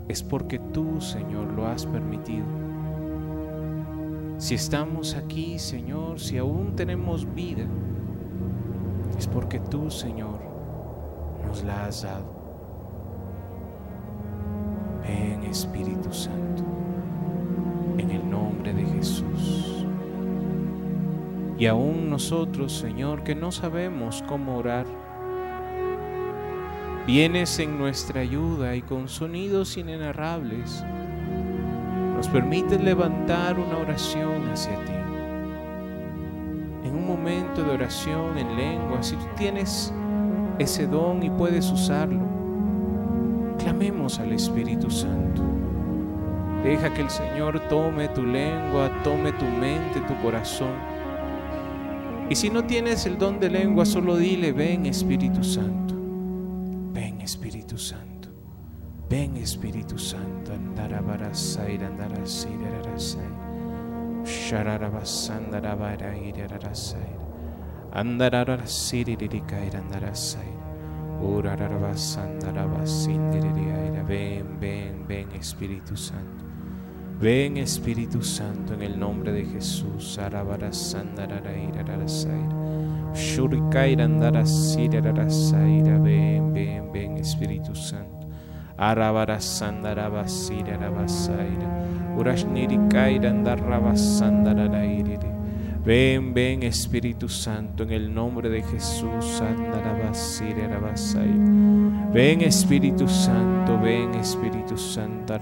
[0.09, 2.64] es porque tú, Señor, lo has permitido.
[4.45, 7.65] Si estamos aquí, Señor, si aún tenemos vida,
[9.17, 10.39] es porque tú, Señor,
[11.47, 12.27] nos la has dado.
[15.03, 16.63] Ven, Espíritu Santo,
[17.97, 19.87] en el nombre de Jesús.
[21.57, 24.85] Y aún nosotros, Señor, que no sabemos cómo orar,
[27.07, 30.85] vienes en nuestra ayuda y con sonidos inenarrables
[32.15, 34.93] nos permites levantar una oración hacia ti.
[36.85, 39.93] En un momento de oración en lengua, si tú tienes
[40.59, 42.21] ese don y puedes usarlo,
[43.59, 45.43] clamemos al Espíritu Santo.
[46.63, 50.73] Deja que el Señor tome tu lengua, tome tu mente, tu corazón.
[52.31, 55.84] Y si no tienes el don de lengua, solo dile, ven Espíritu Santo,
[67.93, 69.17] andararasai,
[69.77, 70.53] andarasai,
[71.21, 76.45] urarabasandarabasindiririaira, ven, ven, ven Espíritu Santo.
[77.21, 80.19] Ven Espíritu Santo en el nombre de Jesús.
[85.99, 88.27] Ven, ven, ven Espíritu Santo.
[95.85, 99.43] Ven, ven Espíritu Santo en el nombre de Jesús.
[102.13, 105.39] Ven Espíritu Santo, ven Espíritu Santo.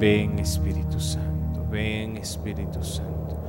[0.00, 3.40] Ven Espíritu Santo, ven Espíritu Santo.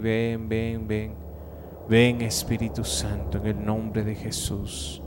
[0.00, 1.14] Ven, ven, ven.
[1.90, 5.02] Ven Espíritu Santo en el nombre de Jesús.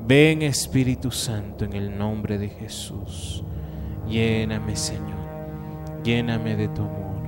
[0.00, 3.44] Ven Espíritu Santo en el nombre de Jesús.
[4.08, 6.02] Lléname Señor.
[6.02, 7.22] Lléname de tu amor.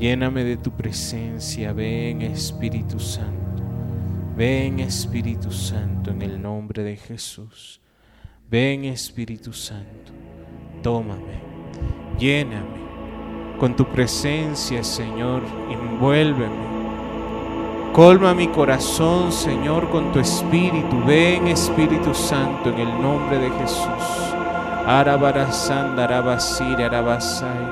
[0.00, 1.72] Lléname de tu presencia.
[1.72, 3.62] Ven Espíritu Santo.
[4.36, 7.80] Ven Espíritu Santo en el nombre de Jesús.
[8.50, 10.10] Ven Espíritu Santo.
[10.82, 11.40] Tómame.
[12.18, 12.81] Lléname
[13.58, 15.42] con tu presencia Señor.
[15.70, 16.72] Envuélveme
[17.92, 21.04] Colma mi corazón, Señor, con tu espíritu.
[21.04, 24.32] Ven, Espíritu Santo, en el nombre de Jesús.
[24.86, 27.68] Arabarasandarabasair, arabasair.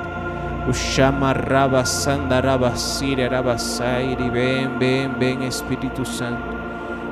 [0.69, 4.21] Ushamarrabasandarabasair, arabasair.
[4.21, 6.55] Y ven, ven, ven, Espíritu Santo.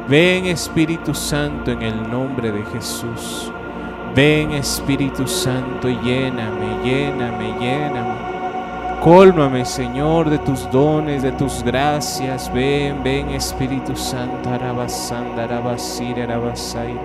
[0.08, 3.52] Ven, Espíritu Santo, en el nombre de Jesús.
[4.14, 8.29] Ven, Espíritu Santo, lléname, lléname, lléname.
[9.02, 12.52] Cólmame, Señor, de tus dones, de tus gracias.
[12.54, 14.50] Ven, ven, Espíritu Santo.
[14.50, 17.00] Arabasanda, arabasira, arabasai.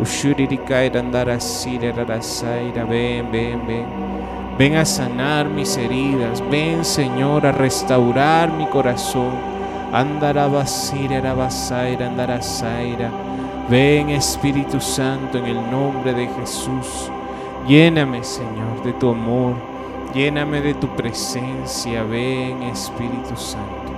[0.00, 2.86] Ushuririkai, andarasira, ararasaira.
[2.86, 3.84] Ven, ven, ven.
[4.56, 6.42] Ven a sanar mis heridas.
[6.50, 9.32] Ven, Señor, a restaurar mi corazón.
[9.92, 13.10] Andarabasira, arabasaira, andarasaira.
[13.68, 17.10] Ven, Espíritu Santo, en el nombre de Jesús.
[17.66, 19.77] Lléname, Señor, de tu amor
[20.14, 23.92] Lléname de tu presencia, ven Espíritu Santo.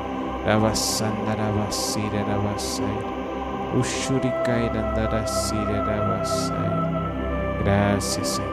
[7.64, 8.50] Gracias, Señor.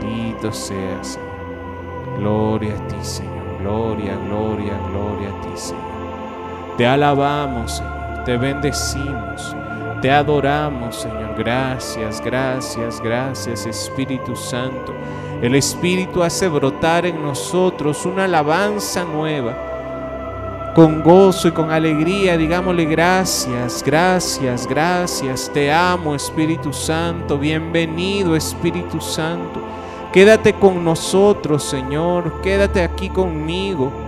[0.00, 1.28] Bendito seas, Señor.
[2.18, 3.58] Gloria a ti, Señor.
[3.60, 5.84] Gloria, gloria, gloria a ti, Señor.
[6.76, 8.24] Te alabamos, Señor.
[8.24, 9.56] Te bendecimos.
[10.00, 11.34] Te adoramos, Señor.
[11.36, 14.94] Gracias, gracias, gracias, Espíritu Santo.
[15.42, 20.72] El Espíritu hace brotar en nosotros una alabanza nueva.
[20.76, 25.50] Con gozo y con alegría, digámosle gracias, gracias, gracias.
[25.52, 27.36] Te amo, Espíritu Santo.
[27.36, 29.60] Bienvenido, Espíritu Santo.
[30.12, 32.40] Quédate con nosotros, Señor.
[32.40, 34.07] Quédate aquí conmigo.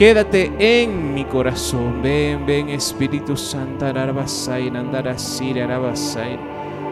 [0.00, 2.00] Quédate en mi corazón.
[2.00, 3.84] Ven, ven, Espíritu Santo.
[3.84, 6.38] Arabasai, andarasir, arabasai.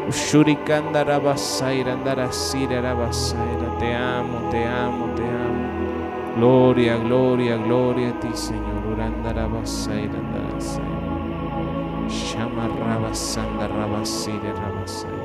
[0.06, 3.78] Ushurikandara basaira, andara sira, basaira.
[3.78, 6.36] Te amo, te amo, te amo.
[6.36, 8.84] Gloria, gloria, gloria a ti, Señor.
[8.92, 12.08] Urandara basaira, andara saira.
[12.10, 15.16] Shama rabasanda rabasira, rabasaira.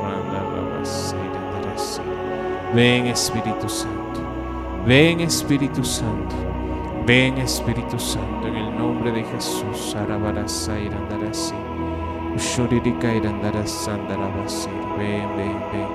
[0.00, 0.48] Uranda.
[2.74, 3.97] Ven Espíritu Santo.
[4.86, 6.34] Ven Espíritu Santo.
[7.06, 9.94] Ven Espíritu Santo en el nombre de Jesús.
[9.94, 11.58] Arabarasaira, andara sira.
[12.34, 14.70] Ushurika irandara sandara basir.
[14.96, 15.88] Ven, ven, ven.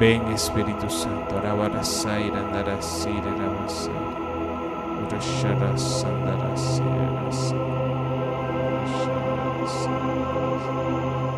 [0.00, 1.38] Ven Espíritu Santo.
[1.38, 3.92] Arabarasa irandara sire rabasir.
[5.06, 7.06] Urashara sandara sire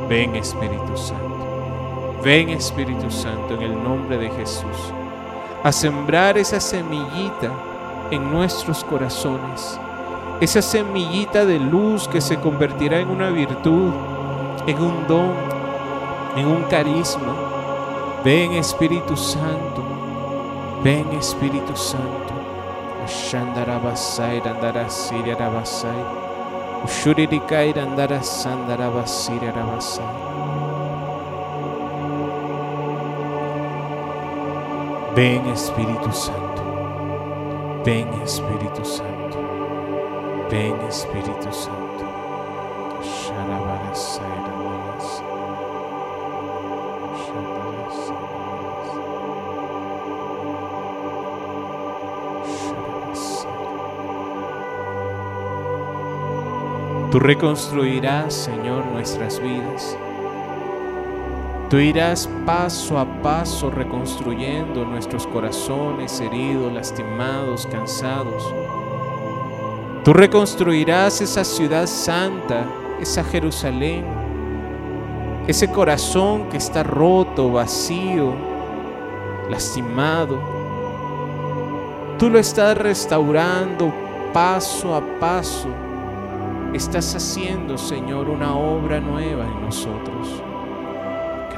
[0.09, 2.23] Ven Espíritu Santo.
[2.25, 4.98] Ven Espíritu Santo en el nombre de Jesús.
[5.65, 7.51] A sembrar esa semillita
[8.11, 9.79] en nuestros corazones
[10.41, 13.93] esa semillita de luz que se convertirá en una virtud,
[14.69, 15.33] en un don,
[16.37, 17.35] en un carisma.
[18.25, 19.83] Ven Espíritu Santo,
[20.85, 22.35] ven Espíritu Santo.
[23.09, 26.05] Shandarabasai, Randarasiri, Arabasai.
[26.85, 30.28] Ushuririkai, Randarasandarabassiri, Arabasai.
[35.15, 36.63] Ven Espíritu Santo,
[37.85, 39.39] ven Espíritu Santo,
[40.51, 41.89] ven Espíritu Santo.
[57.11, 59.97] Tú reconstruirás, Señor, nuestras vidas.
[61.71, 68.43] Tú irás paso a paso reconstruyendo nuestros corazones heridos, lastimados, cansados.
[70.03, 72.65] Tú reconstruirás esa ciudad santa,
[73.03, 74.03] esa Jerusalén,
[75.47, 78.33] ese corazón que está roto, vacío,
[79.51, 80.41] lastimado.
[82.19, 83.93] Tú lo estás restaurando
[84.33, 85.69] paso a paso.
[86.73, 90.48] Estás haciendo, Señor, una obra nueva en nosotros.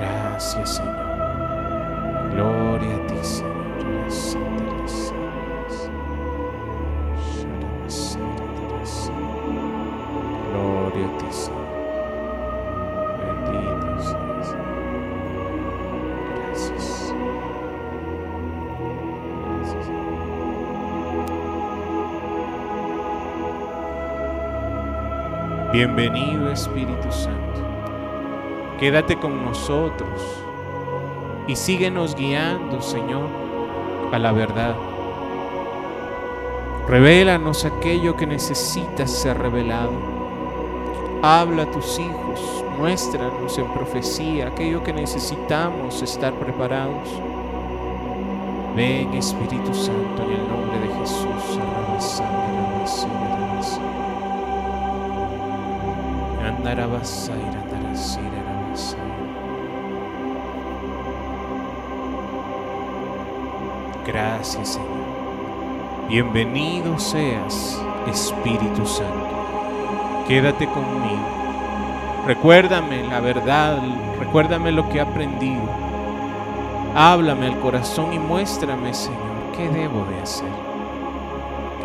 [0.00, 0.96] Gracias, Señor.
[2.32, 3.60] Gloria a ti, Señor.
[10.52, 11.68] Gloria a ti, Señor.
[13.20, 14.56] Bendito seas.
[16.46, 17.14] Gracias.
[19.44, 19.86] Gracias.
[25.72, 27.29] Bienvenido Espíritu Santo.
[28.80, 30.22] Quédate con nosotros
[31.46, 33.28] y síguenos guiando, Señor,
[34.10, 34.74] a la verdad.
[36.88, 39.92] Revélanos aquello que necesita ser revelado.
[41.20, 47.10] Habla a tus hijos, muéstranos en profecía aquello que necesitamos estar preparados.
[48.74, 51.60] Ven Espíritu Santo en el nombre de Jesús.
[56.42, 58.29] Andarabasai, andarasai,
[64.06, 64.88] Gracias, Señor.
[66.08, 67.80] Bienvenido seas,
[68.10, 70.24] Espíritu Santo.
[70.26, 71.40] Quédate conmigo.
[72.26, 73.78] Recuérdame la verdad,
[74.18, 75.62] recuérdame lo que he aprendido.
[76.94, 79.20] Háblame al corazón y muéstrame, Señor,
[79.56, 80.48] qué debo de hacer.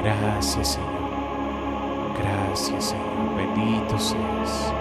[0.03, 0.89] Gracias, Señor.
[2.17, 3.35] Gracias, Señor.
[3.35, 4.73] Bendito seas.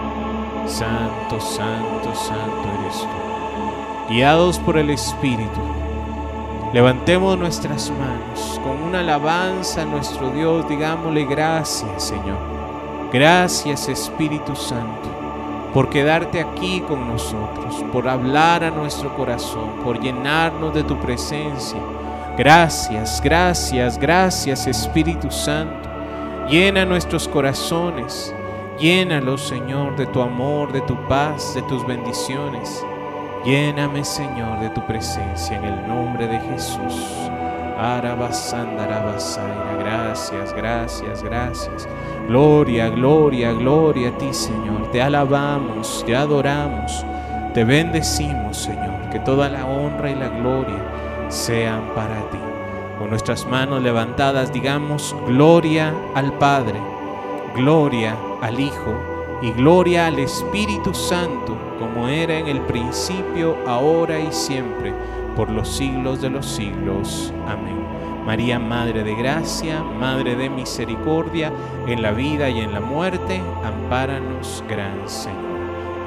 [0.66, 4.12] Santo, santo, santo eres tú.
[4.12, 5.60] Guiados por el Espíritu,
[6.74, 10.68] levantemos nuestras manos con una alabanza a nuestro Dios.
[10.68, 12.36] Digámosle gracias, Señor.
[13.12, 15.08] Gracias, Espíritu Santo,
[15.72, 21.78] por quedarte aquí con nosotros, por hablar a nuestro corazón, por llenarnos de tu presencia.
[22.36, 25.88] Gracias, gracias, gracias, Espíritu Santo.
[26.50, 28.34] Llena nuestros corazones.
[28.80, 32.84] Llénalos, Señor, de tu amor, de tu paz, de tus bendiciones.
[33.44, 37.30] Lléname, Señor, de tu presencia en el nombre de Jesús.
[39.78, 41.88] Gracias, gracias, gracias.
[42.26, 44.90] Gloria, gloria, gloria a ti, Señor.
[44.92, 47.04] Te alabamos, te adoramos,
[47.52, 49.10] te bendecimos, Señor.
[49.10, 50.82] Que toda la honra y la gloria
[51.28, 52.38] sean para ti.
[52.98, 56.80] Con nuestras manos levantadas digamos, gloria al Padre,
[57.54, 64.32] gloria al Hijo y gloria al Espíritu Santo, como era en el principio, ahora y
[64.32, 64.94] siempre,
[65.36, 67.32] por los siglos de los siglos.
[67.46, 67.84] Amén.
[68.24, 71.52] María, Madre de Gracia, Madre de Misericordia,
[71.86, 75.58] en la vida y en la muerte, ampáranos, Gran Señor.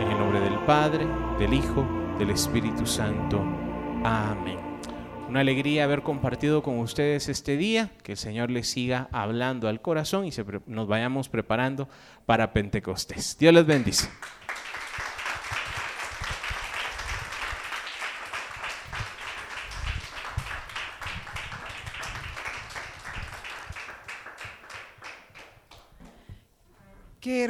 [0.01, 1.05] En el nombre del Padre,
[1.37, 1.85] del Hijo,
[2.17, 3.39] del Espíritu Santo.
[4.03, 4.66] Amén.
[5.29, 9.81] Una alegría haber compartido con ustedes este día, que el Señor les siga hablando al
[9.81, 10.31] corazón y
[10.67, 11.89] nos vayamos preparando
[12.25, 13.37] para Pentecostés.
[13.37, 14.09] Dios les bendice.
[27.19, 27.43] Qué